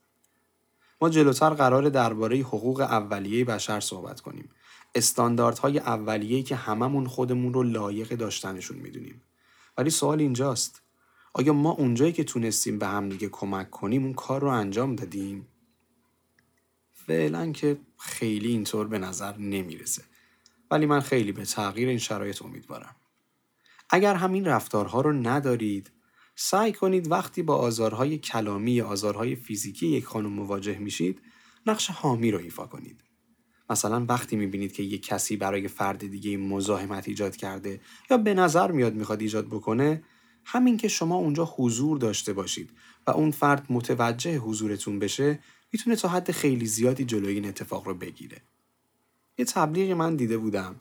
[1.01, 4.49] ما جلوتر قرار درباره حقوق اولیه بشر صحبت کنیم.
[4.95, 9.21] استانداردهای اولیه‌ای که هممون خودمون رو لایق داشتنشون می‌دونیم.
[9.77, 10.81] ولی سوال اینجاست
[11.33, 15.47] آیا ما اونجایی که تونستیم به هم دیگه کمک کنیم اون کار رو انجام دادیم؟
[16.91, 20.03] فعلا که خیلی اینطور به نظر نمی‌رسه.
[20.71, 22.95] ولی من خیلی به تغییر این شرایط امیدوارم.
[23.89, 25.91] اگر همین رفتارها رو ندارید
[26.35, 31.21] سعی کنید وقتی با آزارهای کلامی یا آزارهای فیزیکی یک خانم مواجه میشید
[31.65, 33.03] نقش حامی رو ایفا کنید.
[33.69, 38.71] مثلا وقتی می‌بینید که یک کسی برای فرد دیگه مزاحمت ایجاد کرده یا به نظر
[38.71, 40.03] میاد می‌خواد ایجاد بکنه
[40.45, 42.69] همین که شما اونجا حضور داشته باشید
[43.07, 45.39] و اون فرد متوجه حضورتون بشه
[45.73, 48.41] می‌تونه تا حد خیلی زیادی جلوی این اتفاق رو بگیره.
[49.37, 50.75] یه تبلیغی من دیده بودم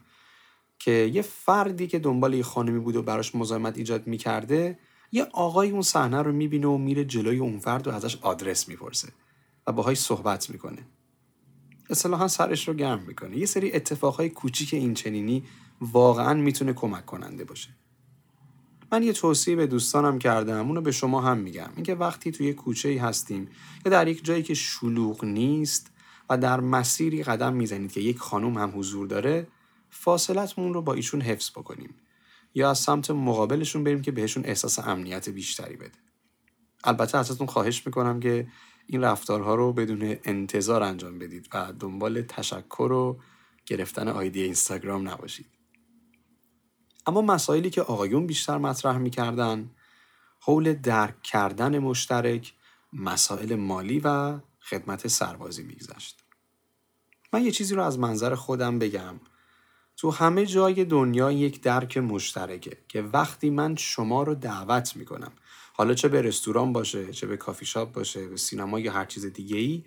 [0.79, 4.79] که یه فردی که دنبال یه خانمی بود و براش مزاحمت ایجاد می‌کرده
[5.12, 9.09] یه آقای اون صحنه رو می‌بینه و میره جلوی اون فرد و ازش آدرس می‌پرسه
[9.66, 10.87] و باهاش صحبت می‌کنه.
[11.90, 13.37] اصطلاحا سرش رو گرم می‌کنه.
[13.37, 15.44] یه سری اتفاقهای کوچیک این چنینی
[15.81, 17.68] واقعا می‌تونه کمک کننده باشه.
[18.92, 21.70] من یه توصیه به دوستانم کردم اونو به شما هم میگم.
[21.76, 23.48] اینکه وقتی توی کوچه ای هستیم
[23.85, 25.90] یا در یک جایی که شلوغ نیست
[26.31, 29.46] و در مسیری قدم می‌زنید که یک خانم هم حضور داره
[29.90, 31.94] فاصلتمون رو با ایشون حفظ بکنیم.
[32.55, 35.98] یا از سمت مقابلشون بریم که بهشون احساس امنیت بیشتری بده.
[36.85, 38.48] البته ازتون خواهش می‌کنم که
[38.87, 43.20] این رفتارها رو بدون انتظار انجام بدید و دنبال تشکر و
[43.66, 45.60] گرفتن آیدی اینستاگرام نباشید.
[47.07, 49.71] اما مسائلی که آقایون بیشتر مطرح می‌کردن
[50.41, 52.55] حول درک کردن مشترک
[52.93, 56.25] مسائل مالی و خدمت سربازی میگذشت.
[57.33, 59.21] من یه چیزی رو از منظر خودم بگم.
[59.97, 65.33] تو همه جای دنیا یک درک مشترکه که وقتی من شما رو دعوت می‌کنم
[65.73, 69.27] حالا چه به رستوران باشه چه به کافی شاپ باشه به سینما یا هر چیز
[69.27, 69.85] دیگه ای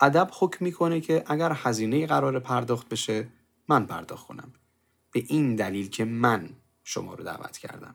[0.00, 3.28] ادب حکم می‌کنه که اگر هزینه قرار پرداخت بشه
[3.68, 4.52] من پرداخت کنم.
[5.12, 6.50] به این دلیل که من
[6.84, 7.94] شما رو دعوت کردم.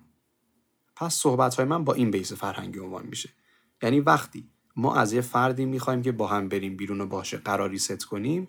[0.95, 3.29] پس صحبت های من با این بیس فرهنگی عنوان میشه.
[3.81, 7.79] یعنی وقتی ما از یه فردی می‌خوایم که با هم بریم بیرون و باشه قراری
[7.79, 8.47] ست کنیم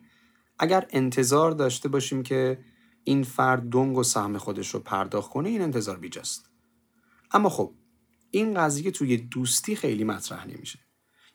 [0.59, 2.59] اگر انتظار داشته باشیم که
[3.05, 6.51] این فرد دنگ و سهم خودش رو پرداخت کنه این انتظار بیجاست.
[7.31, 7.75] اما خب
[8.31, 10.79] این قضیه توی دوستی خیلی مطرح نمیشه.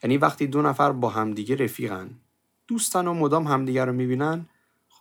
[0.04, 2.22] یعنی وقتی دو نفر با همدیگه رفیقن
[2.68, 4.50] دوستن و مدام همدیگه رو می‌بینن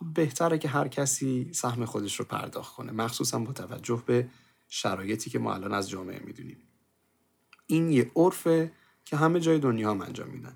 [0.01, 2.91] خب بهتره که هر کسی سهم خودش رو پرداخت کنه.
[2.91, 4.27] مخصوصا با توجه به
[4.69, 6.57] شرایطی که ما الان از جامعه می‌دونیم.
[7.67, 8.71] این یه عرفه
[9.05, 10.55] که همه جای دنیا هم انجام میدن.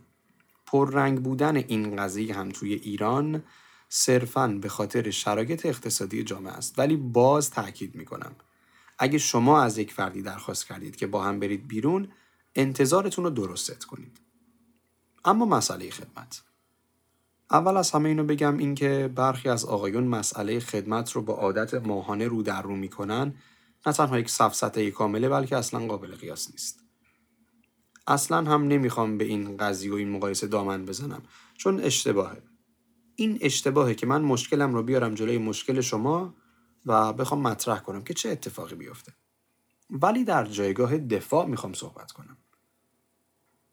[0.66, 3.44] پررنگ بودن این قضیه هم توی ایران
[3.90, 6.80] صرفا به خاطر شرایط اقتصادی جامعه است.
[6.80, 8.36] ولی باز تاکید می‌کنم.
[9.00, 12.12] اگه شما از یک فردی درخواست کردید که با هم برید بیرون
[12.56, 14.20] انتظارتون رو درست کنید.
[15.26, 16.44] اما مسئله خدمت.
[17.52, 22.28] اول از همه اینو بگم اینکه برخی از آقایون مسئله خدمت رو با عادت ماهانه
[22.28, 23.34] رو در رو می‌کنن
[23.86, 26.84] نه تنها یک سفسطه کامله بلکه اصلا قابل قیاس نیست.
[28.08, 31.22] اصلا هم نمی‌خوام به این قضیه و این مقایسه دامن بزنم
[31.58, 32.42] چون اشتباهه.
[33.16, 36.36] این اشتباهه که من مشکلم رو بیارم جلوی مشکل شما
[36.86, 39.14] و بخوام مطرح کنم که چه اتفاقی بیفته.
[39.90, 42.38] ولی در جایگاه دفاع می‌خوام صحبت کنم.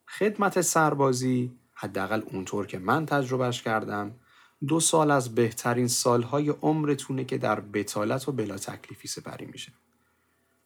[0.08, 4.14] خدمت سربازی حداقل اونطور که من تجربهش کردم
[4.68, 9.72] دو سال از بهترین سالهای عمرتونه که در بتالت و بلا تکلیفی سپری میشه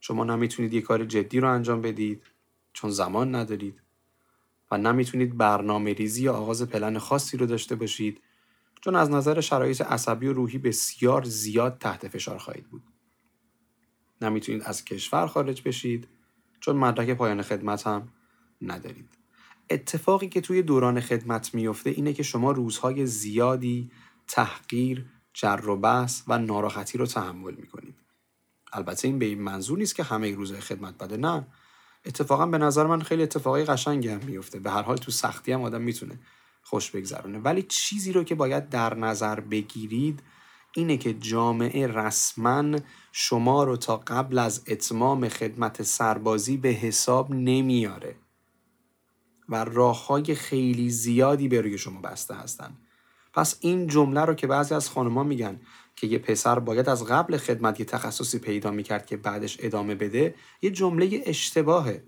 [0.01, 2.23] شما نمی‌تونید یه کار جدی رو انجام بدید
[2.73, 3.83] چون زمان ندارید
[4.71, 8.21] و نمی‌تونید برنامه ریزی یا آغاز پلن خاصی رو داشته باشید
[8.81, 12.83] چون از نظر شرایط عصبی و روحی بسیار زیاد تحت فشار خواهید بود.
[14.21, 16.09] نمی‌تونید از کشور خارج بشید
[16.61, 18.09] چون مدرک پایان خدمت هم
[18.63, 19.26] ندارید.
[19.71, 23.91] اتفاقی که توی دوران خدمت میفته اینه که شما روزهای زیادی
[24.29, 27.95] تحقیر، جر و بحث و ناراحتی رو تحمل می‌کنید.
[28.73, 31.47] البته این به این منظور نیست که همه روزهای خدمت بده نه.
[32.05, 35.63] اتفاقا به نظر من خیلی اتفاقای قشنگی هم میفته به هر حال تو سختی هم
[35.63, 36.19] آدم می‌تونه
[36.63, 37.39] خوش بگذرونه.
[37.39, 40.23] ولی چیزی رو که باید در نظر بگیرید
[40.75, 42.79] اینه که جامعه رسما
[43.13, 48.17] شما رو تا قبل از اتمام خدمت سربازی به حساب نمیاره.
[49.49, 52.77] و راه های خیلی زیادی به روی شما بسته هستن.
[53.33, 55.61] پس این جمله رو که بعضی از خانمها میگن
[55.97, 60.35] که یه پسر باید از قبل خدمت یه تخصصی پیدا می‌کرد که بعدش ادامه بده
[60.63, 62.05] یه جمله اشتباهه.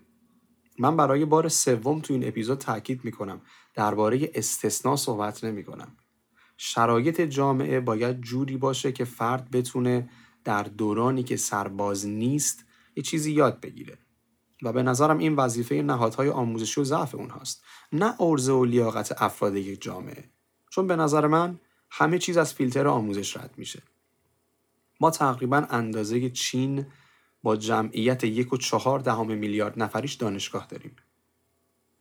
[0.78, 3.40] من برای بار سوم تو این اپیزود تاکید می‌کنم
[3.74, 5.96] درباره استثنا صحبت نمی‌کنم.
[6.56, 10.10] شرایط جامعه باید جوری باشه که فرد بتونه
[10.44, 12.64] در دورانی که سرباز نیست
[12.96, 13.98] یه چیزی یاد بگیره.
[14.62, 19.56] و به نظرم این وظیفه نهادهای آموزشی و ضعف اونهاست نه ارزه و لیاقت افراد
[19.56, 20.30] یک جامعه.
[20.70, 23.82] چون به نظر من همه چیز از فیلتر آموزش رد میشه.
[25.00, 26.86] ما تقریبا اندازه چین
[27.42, 30.96] با جمعیت یک و چهار دهم میلیارد نفریش دانشگاه داریم.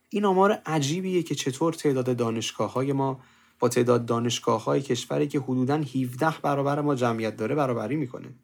[0.10, 3.20] این آمار عجیبیه که چطور تعداد دانشگاه های ما
[3.60, 8.36] با تعداد دانشگاه های کشوری که حدوداً 17 برابر ما جمعیت داره برابری می‌کنه.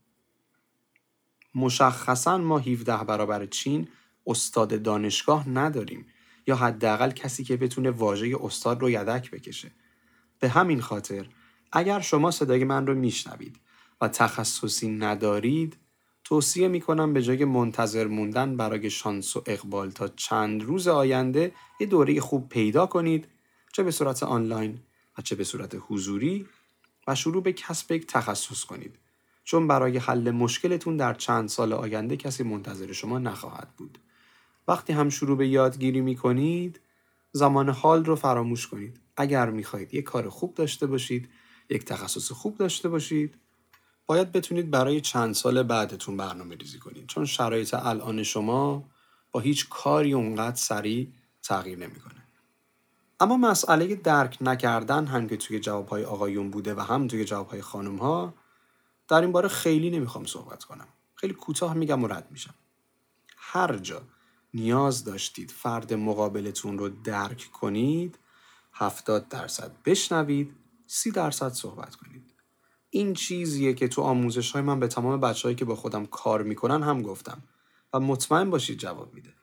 [1.56, 3.88] مشخصا ما 17 برابر چین
[4.27, 6.05] استاد دانشگاه نداریم
[6.47, 9.71] یا حداقل کسی که بتونه واژه استاد رو یدک بکشه.
[10.39, 11.25] به همین خاطر
[11.71, 13.55] اگر شما صدای من رو میشنوید
[14.01, 15.77] و تخصصی ندارید
[16.23, 21.88] توصیه می‌کنم به جای منتظر موندن برای شانس و اقبال تا چند روز آینده یه
[21.88, 23.27] دوره خوب پیدا کنید
[23.73, 24.79] چه به صورت آنلاین
[25.17, 26.47] و چه به صورت حضوری
[27.07, 28.95] و شروع به کسب یک تخصص کنید.
[29.43, 33.97] چون برای حل مشکلتون در چند سال آینده کسی منتظر شما نخواهد بود.
[34.67, 36.80] وقتی هم شروع به یادگیری می کنید
[37.32, 38.99] زمان حال رو فراموش کنید.
[39.17, 41.30] اگر می‌خواهید یک کار خوب داشته باشید
[41.69, 43.36] یک تخصص خوب داشته باشید
[44.06, 47.08] باید بتونید برای چند سال بعدتون برنامه ریزی کنید.
[47.08, 48.89] چون شرایط الان شما
[49.32, 51.08] با هیچ کاری اونقدر سریع
[51.43, 52.23] تغییر نمی‌کنه.
[53.19, 57.95] اما مسئله درک نکردن هم که توی جوابهای آقایون بوده و هم توی جوابهای خانم
[57.95, 58.34] ها
[59.08, 60.88] در این باره خیلی نمی‌خوام صحبت کنم.
[61.15, 62.54] خیلی کوتاه میگم و رد میشم.
[63.38, 64.02] هر جا
[64.53, 68.19] نیاز داشتید فرد مقابلتون رو درک کنید
[68.73, 70.55] هفتاد درصد بشنوید
[70.87, 72.33] سی درصد صحبت کنید.
[72.89, 76.83] این چیزیه که تو آموزش های من به تمام بچههایی که با خودم کار می‌کنن
[76.83, 77.43] هم گفتم
[77.93, 79.33] و مطمئن باشید جواب میده.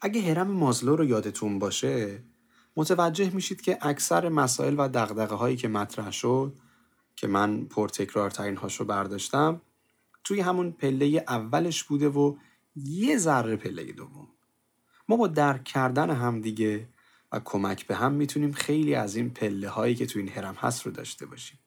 [0.00, 2.24] اگه هرم مازلو رو یادتون باشه
[2.76, 6.58] متوجه میشید که اکثر مسائل و دقدقه هایی که مطرح شد
[7.16, 9.60] که من پرتکرار ترین هاشو برداشتم
[10.24, 12.36] توی همون پله اولش بوده و
[12.76, 14.28] یه ذره پله دوم.
[15.08, 16.88] ما با درک کردن همدیگه
[17.32, 20.86] و کمک به هم می‌تونیم خیلی از این پله هایی که تو این هرم هست
[20.86, 21.58] رو داشته باشیم.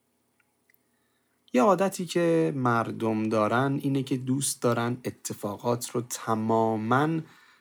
[1.54, 7.20] یه عادتی که مردم دارن اینه که دوست دارن اتفاقات رو تماما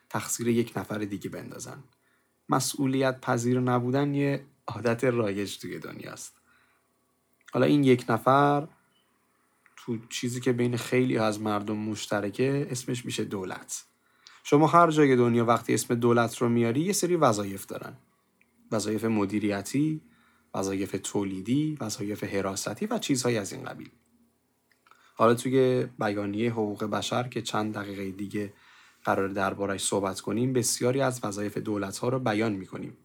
[0.08, 1.84] تقصیر یک نفر دیگه بندازن.
[2.48, 6.40] مسئولیت پذیر نبودن یه عادت رایج توی دنیاست.
[7.52, 8.68] حالا این یک نفر
[9.86, 13.84] تو چیزی که بین خیلی از مردم مشترکه اسمش میشه دولت.
[14.44, 17.96] شما هر جای دنیا وقتی اسم دولت رو میاری یه سری وظایف دارن.
[18.72, 20.00] وظایف مدیریتی
[20.54, 23.90] وظایف تولیدی وظایف حراستی و چیزهایی از این قبیل.
[25.14, 28.52] حالا توی بیانیه حقوق بشر که چند دقیقه دیگه
[29.04, 32.96] قرار دربارش صحبت کنیم بسیاری از وظایف دولت ها رو بیان می‌کنیم.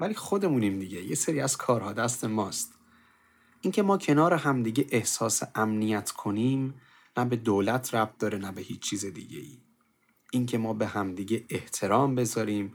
[0.00, 1.02] ولی خودمونیم دیگه.
[1.02, 2.77] یه سری از کارها دست ماست.
[3.60, 6.74] اینکه ما کنار همدیگه احساس امنیت کنیم
[7.16, 9.58] نه به دولت ربط داره نه به هیچ چیز دیگه ای
[10.32, 12.72] اینکه ما به همدیگه احترام بذاریم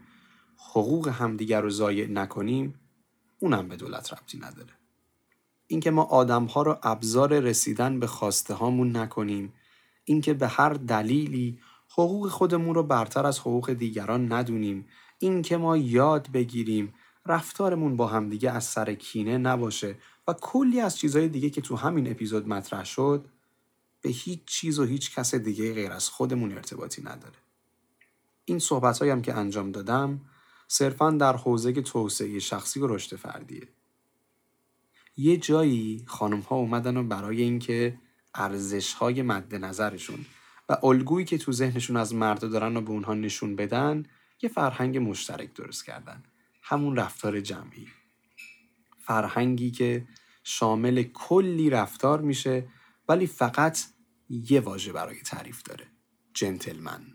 [0.70, 2.80] حقوق همدیگه رو ضایع نکنیم
[3.38, 4.72] اونم به دولت ربطی نداره.
[5.66, 9.52] اینکه ما آدمها رو ابزار رسیدن به خواسته هامون نکنیم
[10.04, 11.58] اینکه به هر دلیلی
[11.92, 14.86] حقوق خودمون رو برتر از حقوق دیگران ندونیم
[15.18, 16.94] اینکه ما یاد بگیریم
[17.26, 19.96] رفتارمون با همدیگه از سر کینه نباشه.
[20.28, 23.28] و کلی از چیزهای دیگه که تو همین اپیزود مطرح شد
[24.00, 27.36] به هیچ چیز و هیچ کس دیگه غیر از خودمون ارتباطی نداره.
[28.44, 30.20] این صحبت هم که انجام دادم
[30.68, 33.68] صرفا در حوزه توسعه شخصی و رشد فردیه.
[35.16, 37.98] یه جایی خانم ها اومدن و برای اینکه
[38.34, 40.26] ارزش های مد نظرشون
[40.68, 44.02] و الگویی که تو ذهنشون از مردا دارن و به اونها نشون بدن
[44.42, 46.22] یه فرهنگ مشترک درست کردن.
[46.62, 47.88] همون رفتار جمعی.
[49.06, 50.06] فرهنگی که
[50.44, 52.68] شامل کلی رفتار میشه
[53.08, 53.78] ولی فقط
[54.28, 55.86] یه واژه برای تعریف داره
[56.34, 57.14] جنتلمن.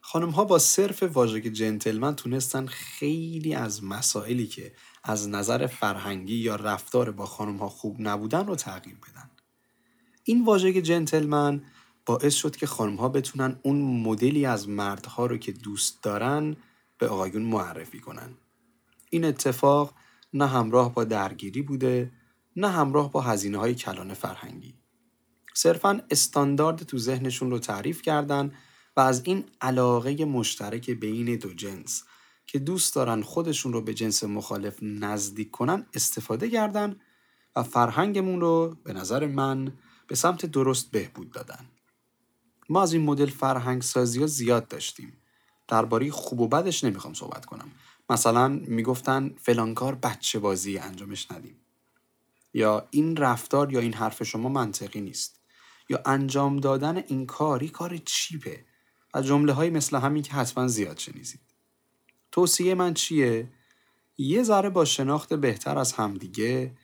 [0.00, 4.72] خانم ها با صرف واژه جنتلمن تونستن خیلی از مسائلی که
[5.04, 9.30] از نظر فرهنگی یا رفتار با خانم ها خوب نبودن رو تغییر بدن.
[10.24, 11.62] این واژه جنتلمن
[12.06, 16.56] باعث شد که خانم ها بتونن اون مدلی از مردها رو که دوست دارن
[16.98, 18.34] به آقایون معرفی کنن.
[19.10, 19.94] این اتفاق
[20.32, 22.12] نه همراه با درگیری بوده
[22.56, 24.74] نه همراه با هزینه های کلان فرهنگی
[25.54, 28.52] صرفا استاندارد تو ذهنشون رو تعریف کردن
[28.96, 32.04] و از این علاقه مشترک بین دو جنس
[32.46, 36.96] که دوست دارن خودشون رو به جنس مخالف نزدیک کنن استفاده کردن
[37.56, 39.72] و فرهنگمون رو به نظر من
[40.06, 41.68] به سمت درست بهبود دادن.
[42.68, 45.12] ما از این مدل فرهنگ سازی ها زیاد داشتیم.
[45.68, 47.70] درباره خوب و بدش نمی‌خوام صحبت کنم.
[48.10, 51.56] مثلا می‌گفتن فلان کار بچه بازی انجامش ندیم.
[52.54, 55.40] یا این رفتار یا این حرف شما منطقی نیست.
[55.88, 58.64] یا انجام دادن این کاری کار چیپه
[59.14, 61.40] و جمله های مثل همین که حتما زیاد شنیزید.
[62.32, 63.48] توصیه من چیه؟
[64.18, 66.76] یه ذره با شناخت بهتر از همدیگه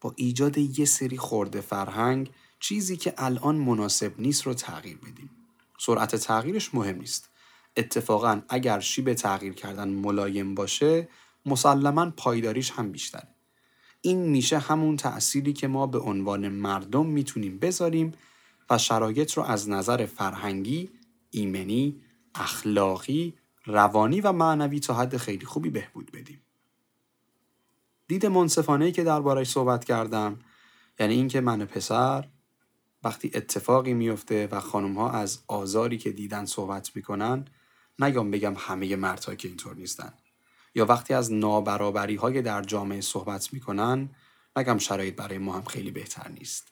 [0.00, 5.30] با ایجاد یه سری خورده فرهنگ چیزی که الان مناسب نیست رو تغییر بدیم.
[5.78, 7.30] سرعت تغییرش مهم نیست.
[7.76, 11.08] اتفاقا اگر شیب تغییر کردن ملایم باشه
[11.46, 13.28] مسلما پایداریش هم بیشتره.
[14.00, 18.12] این میشه همون تأثیری که ما به عنوان مردم می‌تونیم بذاریم
[18.70, 20.90] و شرایط رو از نظر فرهنگی،
[21.30, 22.02] ایمنی،
[22.34, 23.34] اخلاقی،
[23.66, 26.40] روانی و معنوی تا حد خیلی خوبی بهبود بدیم.
[28.08, 30.38] دید منصفانه که دربارش صحبت کردم
[31.00, 32.28] یعنی اینکه من پسر
[33.04, 37.44] وقتی اتفاقی میفته و خانم ها از آزاری که دیدن صحبت می‌کنن
[37.98, 40.12] نگم بگم همه مردها که اینطور نیستن.
[40.74, 44.10] یا وقتی از نابرابری های در جامعه صحبت می‌کنن
[44.56, 46.68] نگم شرایط برای ما هم خیلی بهتر نیست.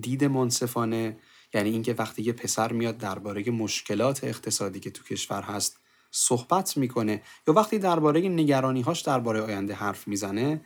[0.00, 1.16] دید منصفانه
[1.54, 5.78] یعنی اینکه وقتی یه پسر میاد درباره مشکلات اقتصادی که تو کشور هست
[6.10, 10.60] صحبت می‌کنه یا وقتی درباره نگرانیهاش درباره آینده حرف می‌زنه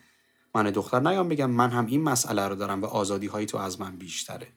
[0.55, 3.81] من دختر نیام بگم من هم این مسئله رو دارم و آزادی هایی تو از
[3.81, 4.49] من بیشتره.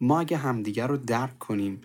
[0.00, 1.80] ما اگه همدیگه رو درک کنیم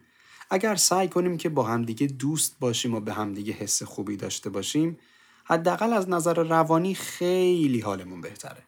[0.54, 4.98] اگر سعی کنیم که با همدیگه دوست باشیم و به همدیگه حس خوبی داشته باشیم
[5.44, 8.64] حداقل از نظر روانی خیلی حالمون بهتره.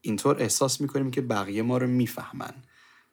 [0.00, 2.54] اینطور احساس می‌کنیم که بقیه ما رو می‌فهمن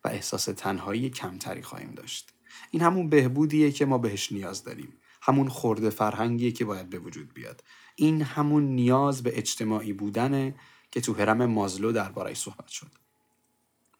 [0.04, 2.34] و احساس تنهایی کمتری خواهیم داشت.
[2.72, 4.94] این همون بهبودیه که ما بهش نیاز داریم.
[5.22, 7.64] همون خورده فرهنگیه که باید به وجود بیاد.
[7.96, 10.56] این همون نیاز به اجتماعی بودنه
[10.92, 12.92] که تو هرم مازلو دربارهش صحبت شد.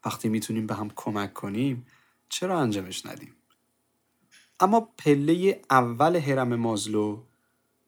[0.04, 1.86] وقتی می‌تونیم به هم کمک کنیم
[2.28, 3.34] چرا انجامش ندیم
[4.60, 7.22] اما پله اول هرم مازلو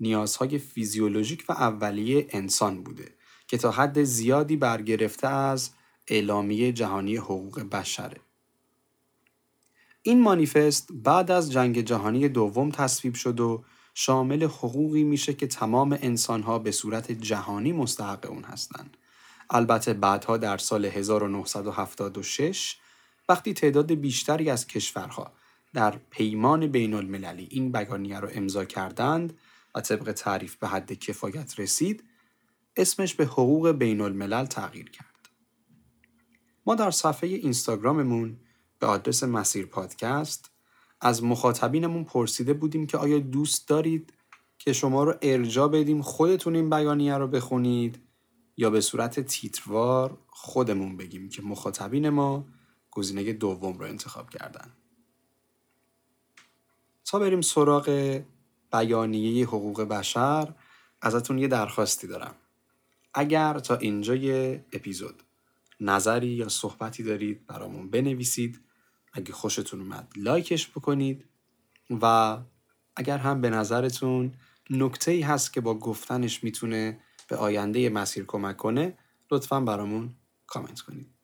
[0.01, 3.15] نیازهای فیزیولوژیک و اولیه انسان بوده
[3.47, 5.71] که تا حد زیادی برگرفته از
[6.09, 8.21] اعلامیه جهانی حقوق بشره.
[10.03, 13.65] این مانیفست بعد از جنگ جهانی دوم تصویب شد و
[13.95, 18.97] شامل حقوقی میشه که تمام انسانها به صورت جهانی مستحق اون هستند.
[19.51, 22.77] البته بعدها در سال 1976
[23.31, 25.33] وقتی تعداد بیشتری از کشورها
[25.75, 29.39] در پیمان بین المللی این بیانیه را امضا کردند
[29.75, 32.05] و طبق تعریف به حد کفایت رسید
[32.77, 35.07] اسمش به حقوق بین الملل تغییر کرد.
[36.67, 38.37] ما در صفحه اینستاگراممون
[38.79, 40.51] به آدرس مسیر پادکست
[41.01, 44.13] از مخاطبینمون پرسیده بودیم که آیا دوست دارید
[44.59, 47.99] که شما رو ارجا بدیم خودتون این بیانیه رو بخونید
[48.57, 52.47] یا به صورت تیتروار خودمون بگیم که مخاطبین ما
[52.91, 54.73] گزینه دوم رو انتخاب کردن.
[57.05, 58.21] تا بریم سراغ
[58.73, 60.55] بیانیه حقوق بشر
[61.03, 62.35] ازتون یه درخواستی دارم.
[63.15, 65.23] اگر تا اینجای اپیزود
[65.81, 68.61] نظری یا صحبتی دارید برامون بنویسید
[69.13, 71.25] اگه خوشتون اومد لایکش بکنید
[72.03, 72.39] و
[72.97, 74.35] اگر هم به نظرتون
[74.71, 78.99] نکته ای هست که با گفتنش می‌تونه به آینده مسیر کمک کنه
[79.31, 80.15] لطفا برامون
[80.47, 81.20] کامنت کنید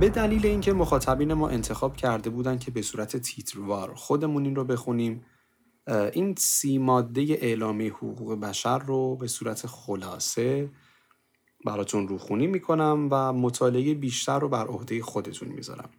[0.00, 4.64] به دلیل اینکه مخاطبین ما انتخاب کرده بودن که به صورت تیتروار خودمون این رو
[4.64, 5.24] بخونیم
[6.12, 10.70] این سی ماده اعلامی حقوق بشر رو به صورت خلاصه
[11.68, 15.90] براتون روخونی می‌کنم و مطالعه بیشتر رو بر عهده خودتون می‌ذارم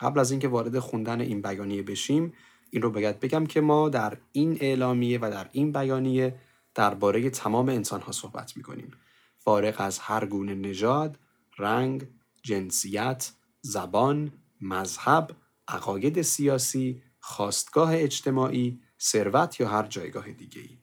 [0.00, 2.32] قبل از اینکه وارد خوندن این بیانیه بشیم
[2.70, 6.34] این رو باید بگم که ما در این اعلامیه و در این بیانیه
[6.74, 8.90] درباره تمام انسان ها صحبت می‌کنیم
[9.38, 11.18] فارغ از هر گونه نژاد،
[11.58, 12.06] رنگ،
[12.42, 15.30] جنسیت، زبان، مذهب،
[15.68, 20.78] عقاید سیاسی، خواستگاه اجتماعی، ثروت یا هر جایگاه دیگه ای.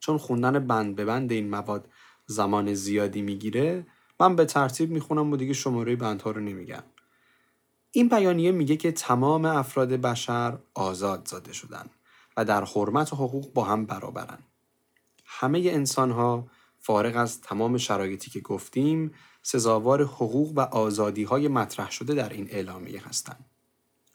[0.00, 1.88] چون خوندن بند به بند این مواد
[2.26, 3.86] زمان زیادی می‌گیره
[4.20, 6.82] من به ترتیب می‌خونم و دیگه شماره بندها رو نمیگم.
[7.90, 11.86] این بیانیه میگه که تمام افراد بشر آزاد زاده شدن
[12.36, 14.38] و در حرمت و حقوق با هم برابرن.
[15.24, 19.12] همه انسان ها فارغ از تمام شرایطی که گفتیم
[19.42, 23.50] سزاوار حقوق و آزادی های مطرح شده در این اعلامیه هستند.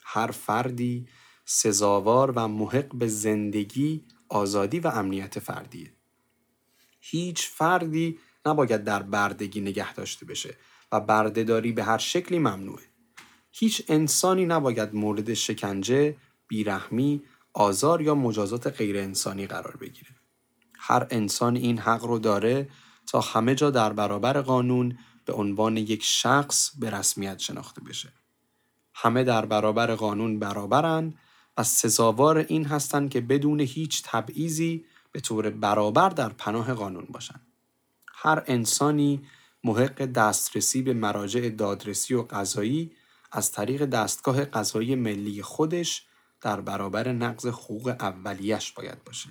[0.03, 1.07] هر فردی
[1.45, 5.98] سزاوار و محق به زندگی، آزادی و امنیت فردیه.
[6.99, 10.57] هیچ فردی نباید در بردگی نگه داشته بشه
[10.91, 12.83] و بردهداری به هر شکلی ممنوعه.
[13.51, 16.15] هیچ انسانی نباید مورد شکنجه،
[16.47, 17.23] بیرحمی،
[17.53, 20.15] آزار یا مجازات غیر انسانی قرار بگیره.
[20.79, 22.69] هر انسان این حق رو داره
[23.07, 28.13] تا همه جا در برابر قانون به عنوان یک شخص به رسمیت شناخته بشه.
[28.93, 31.13] همه در برابر قانون برابرن
[31.57, 37.47] و سزاوار این هستند که بدون هیچ تبعیضی به طور برابر در پناه قانون باشند.
[38.13, 39.27] هر انسانی
[39.63, 42.91] محق دسترسی به مراجع دادرسی و قضایی
[43.31, 46.05] از طریق دستگاه قضایی ملی خودش
[46.41, 49.29] در برابر نقض حقوق اولیش باید باشه.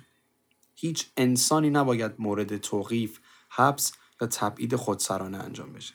[0.75, 3.19] هیچ انسانی نباید مورد توقیف،
[3.49, 5.93] حبس یا تبعید خودسرانه انجام بشه.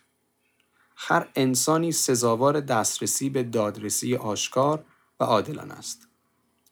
[0.96, 4.84] هر انسانی سزاوار دسترسی به دادرسی آشکار
[5.20, 6.08] و عادلانه است.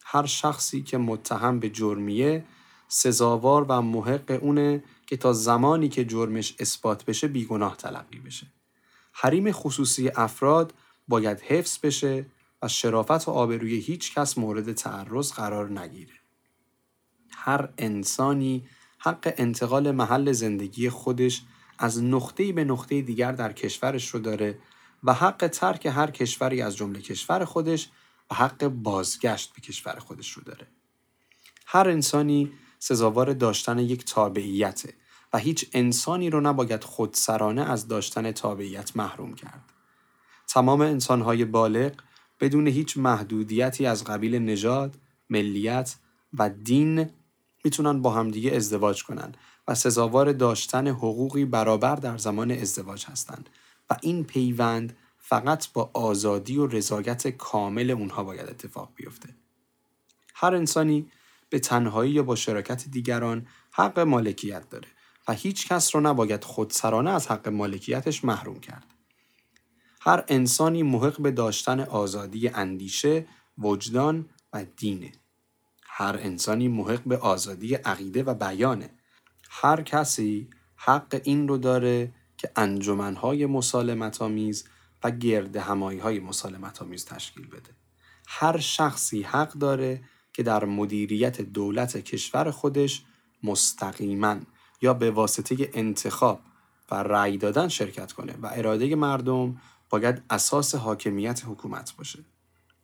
[0.04, 2.44] هر شخصی که متهم به جرمیه
[2.94, 8.46] سزاوار و محق اونه که تا زمانی که جرمش اثبات بشه بیگناه تلقی بشه.
[9.12, 10.74] حریم خصوصی افراد
[11.08, 12.26] باید حفظ بشه
[12.62, 16.12] و شرافت و آبروی هیچ کس مورد تعرض قرار نگیره.
[17.30, 18.68] هر انسانی
[18.98, 21.42] حق انتقال محل زندگی خودش
[21.78, 24.58] از نقطه‌ای به نقطه دیگر در کشورش رو داره
[25.04, 27.90] و حق ترک هر کشوری از جمله کشور خودش
[28.30, 30.66] و حق بازگشت به کشور خودش رو داره.
[31.66, 32.52] هر انسانی
[32.84, 34.94] سزاوار داشتن یک تابعیته
[35.32, 39.72] و هیچ انسانی رو نباید خودسرانه از داشتن تابعیت محروم کرد.
[40.48, 41.92] تمام انسانهای بالغ
[42.40, 44.98] بدون هیچ محدودیتی از قبیل نژاد،
[45.30, 45.96] ملیت
[46.38, 47.10] و دین
[47.64, 49.32] می‌تونن با همدیگه ازدواج کنن
[49.68, 53.50] و سزاوار داشتن حقوقی برابر در زمان ازدواج هستند
[53.90, 59.28] و این پیوند فقط با آزادی و رضایت کامل اونها باید اتفاق بیفته.
[60.34, 61.10] هر انسانی
[61.52, 64.88] به تنهایی یا با شراکت دیگران حق مالکیت داره
[65.28, 68.86] و هیچ کس رو نباید خودسرانه از حق مالکیتش محروم کرد.
[70.00, 73.26] هر انسانی محق به داشتن آزادی اندیشه،
[73.58, 75.12] وجدان و دینه.
[75.82, 78.90] هر انسانی محق به آزادی عقیده و بیانه.
[79.50, 84.64] هر کسی حق این رو داره که انجمنهای مسالمت آمیز
[85.04, 87.70] و گرد همایی های مسالمت آمیز تشکیل بده.
[88.26, 93.02] هر شخصی حق داره که در مدیریت دولت کشور خودش
[93.42, 94.36] مستقیما
[94.82, 96.40] یا به واسطه انتخاب
[96.90, 99.60] و رأی دادن شرکت کنه و اراده مردم
[99.90, 102.18] باید اساس حاکمیت حکومت باشه.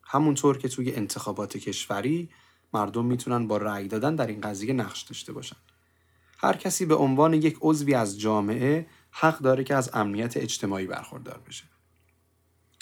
[0.03, 2.29] همونطور که توی انتخابات کشوری
[2.75, 5.57] مردم می‌تونن با رأی دادن در این قضیه نقش داشته باشن.
[6.39, 11.41] هر کسی به عنوان یک عضوی از جامعه حق داره که از امنیت اجتماعی برخوردار
[11.49, 11.65] بشه.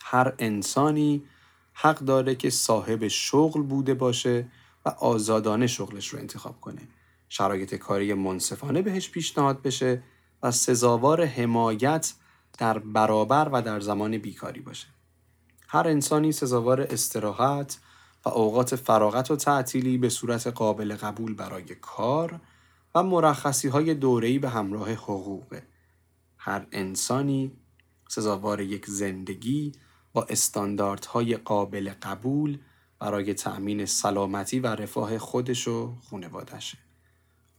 [0.02, 1.22] هر انسانی
[1.78, 4.48] حق داره که صاحب شغل بوده باشه
[4.84, 6.88] و آزادانه شغلش رو انتخاب کنه.
[7.28, 10.02] شرایط کاری منصفانه بهش پیشنهاد بشه
[10.42, 12.14] و سزاوار حمایت
[12.58, 14.86] در برابر و در زمان بیکاری باشه.
[15.68, 17.78] هر انسانی سزاوار استراحت
[18.24, 22.40] و اوقات فراغت و تعطیلی به صورت قابل قبول برای کار
[22.94, 25.62] و مرخصی های دوره‌ای به همراه حقوقه.
[26.38, 27.52] هر انسانی
[28.08, 29.72] سزاوار یک زندگی
[30.16, 32.58] با استانداردهای قابل قبول
[32.98, 36.78] برای تأمین سلامتی و رفاه خودش و خانوادشه.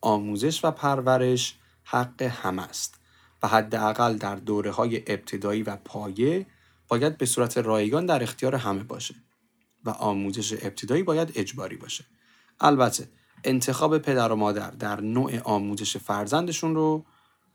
[0.02, 3.00] آموزش و پرورش حق همه است
[3.44, 6.46] و حداقل در دوره های ابتدایی و پایه
[6.88, 9.16] باید به صورت رایگان در اختیار همه باشه
[9.86, 12.06] و آموزش ابتدایی باید اجباری باشه.
[12.60, 13.10] البته
[13.44, 17.06] انتخاب پدر و مادر در نوع آموزش فرزندشون رو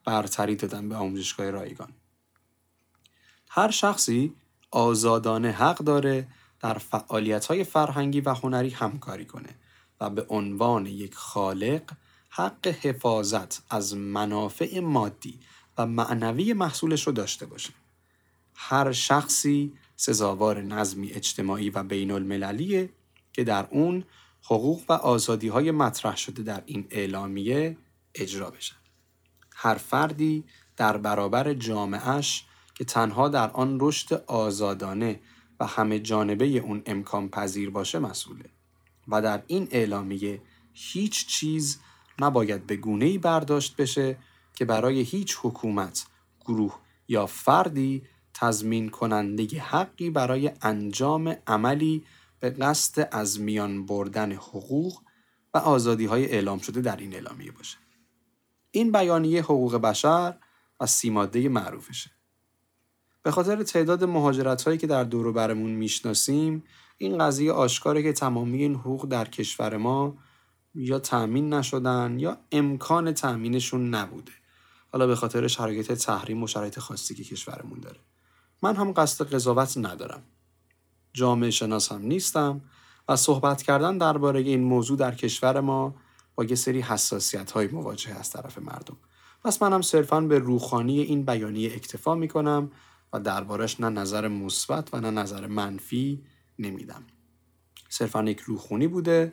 [0.05, 1.92] برتری دادن به آموزشگاه رایگان.
[3.48, 4.34] هر شخصی
[4.72, 6.28] آزادانه حق داره
[6.60, 9.48] در فعالیت های فرهنگی و هنری همکاری کنه
[10.00, 11.82] و به عنوان یک خالق
[12.30, 15.40] حق حفاظت از منافع مادی
[15.78, 17.72] و معنوی محصولش رو داشته باشه.
[18.54, 22.90] هر شخصی سزاوار نظمی اجتماعی و بین المللیه
[23.32, 24.04] که در اون
[24.42, 27.76] حقوق و آزادی های مطرح شده در این اعلامیه
[28.14, 28.76] اجرا بشن.
[29.54, 30.44] هر فردی
[30.76, 32.44] در برابر جامعهش
[32.74, 35.20] که تنها در آن رشد آزادانه
[35.60, 38.44] و همه جانبه اون امکان پذیر باشه مسئوله
[39.08, 40.42] و در این اعلامیه
[40.72, 41.80] هیچ چیز
[42.18, 44.16] نباید به گونه ای برداشت بشه
[44.54, 46.06] که برای هیچ حکومت،
[46.40, 48.02] گروه یا فردی
[48.34, 52.04] تضمین کننده حقی برای انجام عملی
[52.40, 55.02] به قصد از میان بردن حقوق
[55.54, 57.78] و آزادی های اعلام شده در این اعلامیه باشه.
[58.70, 60.38] این بیانیه حقوق بشر
[60.80, 62.10] و سیماده معروفشه.
[63.22, 66.64] به خاطر تعداد مهاجرت هایی که در دور برمون می‌شناسیم
[66.98, 70.16] این قضیه آشکاره که تمامی این حقوق در کشور ما
[70.74, 74.32] یا تأمین نشدن یا امکان تأمینشون نبوده.
[74.92, 78.00] حالا به خاطر شرایط تحریم و شرایط خاصی که کشورمون داره.
[78.62, 80.22] من هم قصد قضاوت ندارم.
[81.12, 82.60] جامعه شناس هم نیستم
[83.08, 85.94] و صحبت کردن درباره این موضوع در کشور ما
[86.34, 88.96] با یه سری حساسیت های مواجه از طرف مردم.
[89.44, 92.70] پس منم صرفا به روخانی این بیانیه اکتفا می‌کنم
[93.12, 96.24] و دربارش نه نظر مثبت و نه نظر منفی
[96.58, 97.02] نمیدم
[97.88, 99.32] صرفا یک روخونی بوده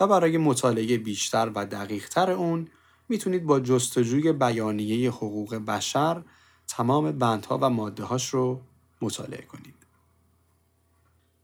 [0.00, 2.68] و برای مطالعه بیشتر و دقیقتر اون
[3.08, 6.22] می‌تونید با جستجوی بیانیه حقوق بشر
[6.68, 8.60] تمام بندها و ماده هاش رو
[9.02, 9.74] مطالعه کنید.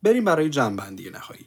[0.02, 1.46] بریم برای جنبندی نهایی.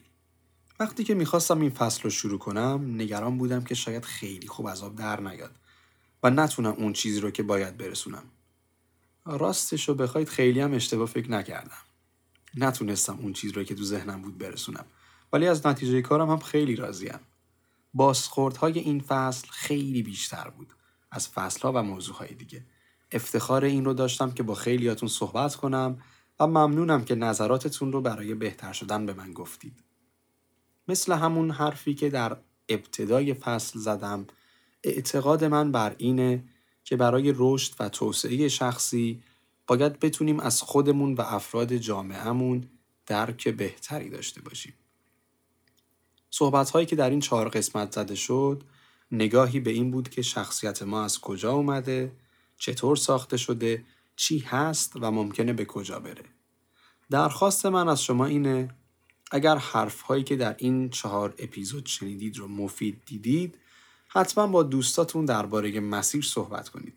[0.80, 4.84] وقتی که می‌خواستم این فصل رو شروع کنم نگران بودم که شاید خیلی خوب از
[4.84, 5.56] آب در نیاد
[6.24, 8.24] و نتونم اون چیزی رو که باید برسونم.
[9.38, 11.82] راستش رو بخواید خیلی هم اشتباه فکر نکردم.
[12.56, 14.86] نتونستم اون چیز رو که تو ذهنم بود برسونم.
[15.34, 17.20] ولی از نتیجه کارم هم خیلی راضیم.
[17.94, 20.74] بازخوردهای این فصل خیلی بیشتر بود
[21.12, 22.66] از فصلها و موضوعهای دیگه.
[23.12, 26.02] افتخار این رو داشتم که با خیلیاتون صحبت کنم
[26.40, 29.84] و ممنونم که نظراتتون رو برای بهتر شدن به من گفتید.
[30.88, 32.38] مثل همون حرفی که در
[32.70, 34.28] ابتدای فصل زدم
[34.84, 36.44] اعتقاد من بر اینه
[36.90, 39.24] که برای رشد و توسعه شخصی
[39.68, 42.68] باید بتونیم از خودمون و افراد جامعهمون
[43.06, 44.74] درک بهتری داشته باشیم.
[46.30, 48.64] صحبت هایی که در این چهار قسمت زده شد
[49.12, 52.12] نگاهی به این بود که شخصیت ما از کجا اومده،
[52.58, 53.84] چطور ساخته شده،
[54.16, 56.24] چی هست و ممکنه به کجا بره.
[57.10, 58.70] درخواست من از شما اینه
[59.32, 63.56] اگر حرف هایی که در این چهار اپیزود شنیدید رو مفید دیدید
[64.12, 66.94] حتما با دوستاتون درباره مسیر صحبت کنید.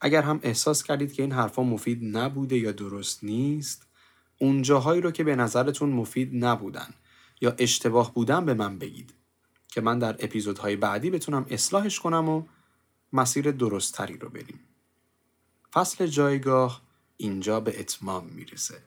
[0.00, 3.86] اگر هم احساس کردید که این حرفها مفید نبوده یا درست نیست
[4.38, 6.94] اون جاهایی رو که به نظرتون مفید نبودن
[7.40, 9.14] یا اشتباه بودن به من بگید
[9.68, 12.42] که من در اپیزودهای بعدی بتونم اصلاحش کنم و
[13.12, 14.60] مسیر درستتری رو بریم.
[15.72, 16.82] فصل جایگاه
[17.16, 18.82] اینجا به اتمام می‌رسه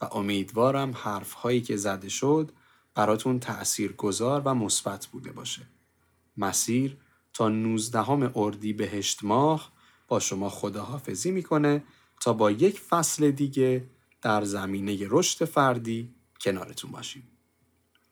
[0.00, 2.52] و امیدوارم حرفهایی که زده شد
[2.94, 5.62] براتون تأثیر گذار و مثبت بوده باشه.
[6.38, 6.96] مسیر
[7.32, 9.72] تا 19 اردی بهشت ماه
[10.08, 11.84] با شما خداحافظی می‌کنه
[12.20, 13.90] تا با یک فصل دیگه
[14.22, 17.22] در زمینه رشد فردی کنارتون باشیم.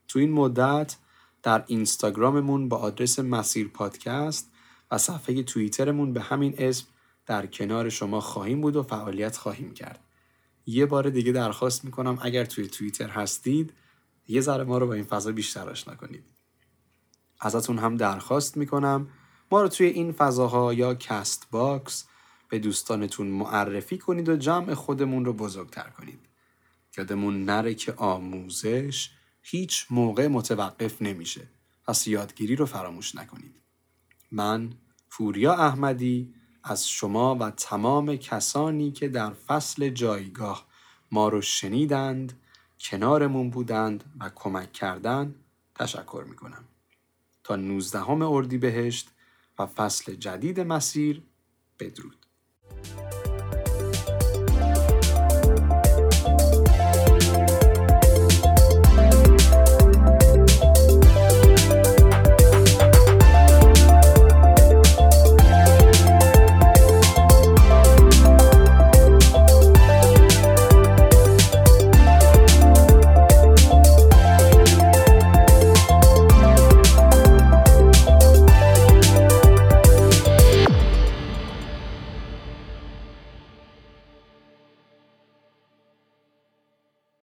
[0.08, 0.96] تو این مدت
[1.42, 4.50] در اینستاگراممون با آدرس مسیر پادکست
[4.90, 6.86] و صفحه توییترمون به همین اسم
[7.26, 10.00] در کنار شما خواهیم بود و فعالیت خواهیم کرد.
[10.66, 13.72] یه بار دیگه درخواست می‌کنم اگر توی توییتر هستید
[14.28, 16.35] یه ذره ما رو با این فضا بیشتر آشنا کنید.
[17.40, 19.08] ازتون هم درخواست می‌کنم
[19.50, 22.06] ما رو توی این فضاها یا Castbox
[22.48, 26.20] به دوستانتون معرفی کنید و جمع خودمون رو بزرگتر کنید.
[26.98, 29.10] یادمون نره که آموزش
[29.42, 31.48] هیچ موقع متوقف نمیشه.
[31.84, 33.56] پس یادگیری رو فراموش نکنید.
[34.32, 34.72] من
[35.08, 36.34] پوریا احمدی
[36.64, 40.66] از شما و تمام کسانی که در فصل جایگاه
[41.12, 42.40] ما رو شنیدند،
[42.80, 45.34] کنارمون بودند و کمک کردند
[45.74, 46.64] تشکر می‌کنم.
[47.46, 49.10] تا 19 اردی بهشت
[49.58, 51.22] و فصل جدید مسیر
[51.80, 52.26] بدرود.